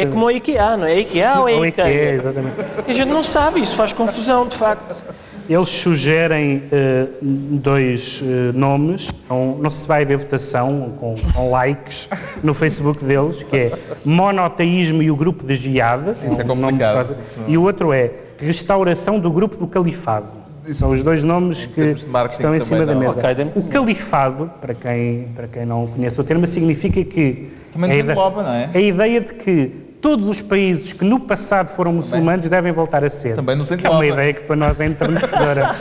[0.03, 0.93] É como a IKEA, não é?
[0.93, 1.89] É IKEA ou é IKEA?
[1.89, 2.57] IKEA exatamente.
[2.87, 5.03] E a gente não sabe, isso faz confusão, de facto.
[5.49, 12.09] Eles sugerem uh, dois uh, nomes, não, não se vai haver votação com, com, likes
[12.43, 13.73] no Facebook deles, que é
[14.05, 17.17] Monoteísmo e o Grupo de Jihad, Isso é, um complicado.
[17.47, 20.45] e o outro é Restauração do Grupo do Califado.
[20.69, 21.95] São os dois nomes que
[22.31, 23.21] estão em cima da mesa.
[23.55, 27.51] O califado, para quem, para quem não conhece o termo, significa que.
[27.73, 28.71] Também a, ideia, não é?
[28.73, 33.09] a ideia de que todos os países que no passado foram muçulmanos devem voltar a
[33.09, 33.37] ser.
[33.37, 33.71] Também nos.
[33.71, 35.75] Que é uma ideia que para nós é enternecedora.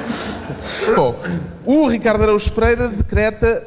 [0.96, 1.14] Bom,
[1.66, 3.62] o Ricardo Araújo Pereira decreta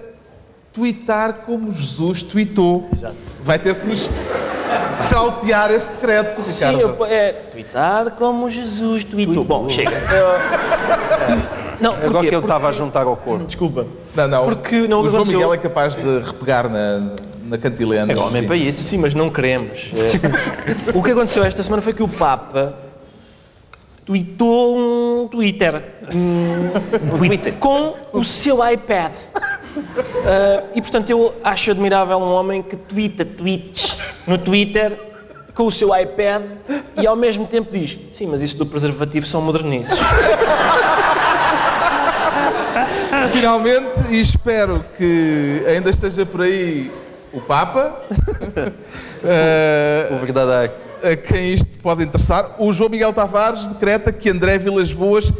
[0.73, 2.89] tweetar como Jesus tweetou.
[2.91, 3.15] Exato.
[3.43, 4.09] Vai ter que nos
[5.09, 6.79] trautear esse decreto, Sim, Ricardo.
[6.79, 9.43] Eu, é, tweetar como Jesus tweetou.
[9.43, 9.91] Bom, chega.
[10.09, 13.45] Eu, não, Agora que ele estava a juntar ao corpo.
[13.45, 13.85] Desculpa.
[14.15, 14.45] Não, não.
[14.45, 17.11] Porque não o João Miguel é capaz de repegar na,
[17.45, 18.11] na cantilena.
[18.11, 18.83] É homem para isso.
[18.83, 19.91] Sim, mas não queremos.
[19.93, 20.91] É.
[20.97, 22.75] o que aconteceu esta semana foi que o Papa
[24.05, 25.83] tweetou um Twitter,
[26.13, 29.11] um tweet com o seu iPad.
[29.75, 34.95] Uh, e portanto eu acho admirável um homem que tweeta tweets no Twitter
[35.55, 36.43] com o seu iPad
[37.01, 39.97] e ao mesmo tempo diz: Sim, mas isso do preservativo são modernices.
[43.31, 46.91] Finalmente, e espero que ainda esteja por aí
[47.33, 48.01] o Papa.
[49.23, 50.73] uh, o verdadeiro.
[51.03, 52.55] A quem isto pode interessar.
[52.59, 55.33] O João Miguel Tavares decreta que André Vilas Boas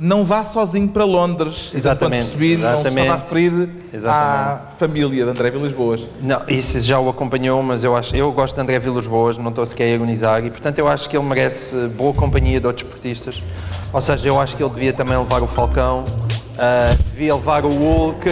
[0.00, 1.72] não vá sozinho para Londres.
[1.74, 2.30] Exatamente.
[2.30, 2.96] Percebi, exatamente.
[2.96, 4.08] não se a referir exatamente.
[4.08, 6.08] à família de André Vilas Boas.
[6.22, 9.50] Não, isso já o acompanhou, mas eu, acho, eu gosto de André Vilas Boas, não
[9.50, 12.86] estou sequer a ironizar, e portanto eu acho que ele merece boa companhia de outros
[12.86, 13.42] esportistas.
[13.92, 16.04] Ou seja, eu acho que ele devia também levar o Falcão,
[16.60, 18.28] Uh, devia levar o Hulk.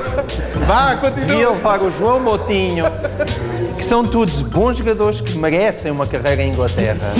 [0.66, 1.26] Vá, continua.
[1.26, 2.86] Devia levar o João Moutinho.
[3.80, 7.14] Que são todos bons jogadores que merecem uma carreira em Inglaterra.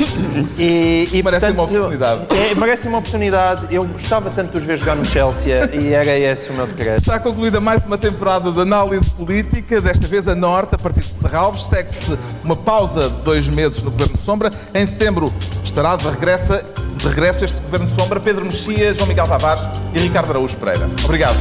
[0.59, 2.27] E, e merecem portanto, uma oportunidade.
[2.37, 3.67] É, merecem uma oportunidade.
[3.71, 6.99] Eu gostava tanto de os ver jogar no Chelsea e era esse o meu decreto.
[6.99, 11.15] Está concluída mais uma temporada de análise política, desta vez a Norte, a partir de
[11.15, 11.63] Serralves.
[11.63, 14.51] Segue-se uma pausa de dois meses no Governo Sombra.
[14.75, 15.33] Em setembro
[15.65, 16.61] estará de regresso,
[16.99, 20.91] de regresso este Governo Sombra Pedro Mexia, João Miguel Tavares e Ricardo Araújo Pereira.
[21.05, 21.39] Obrigado.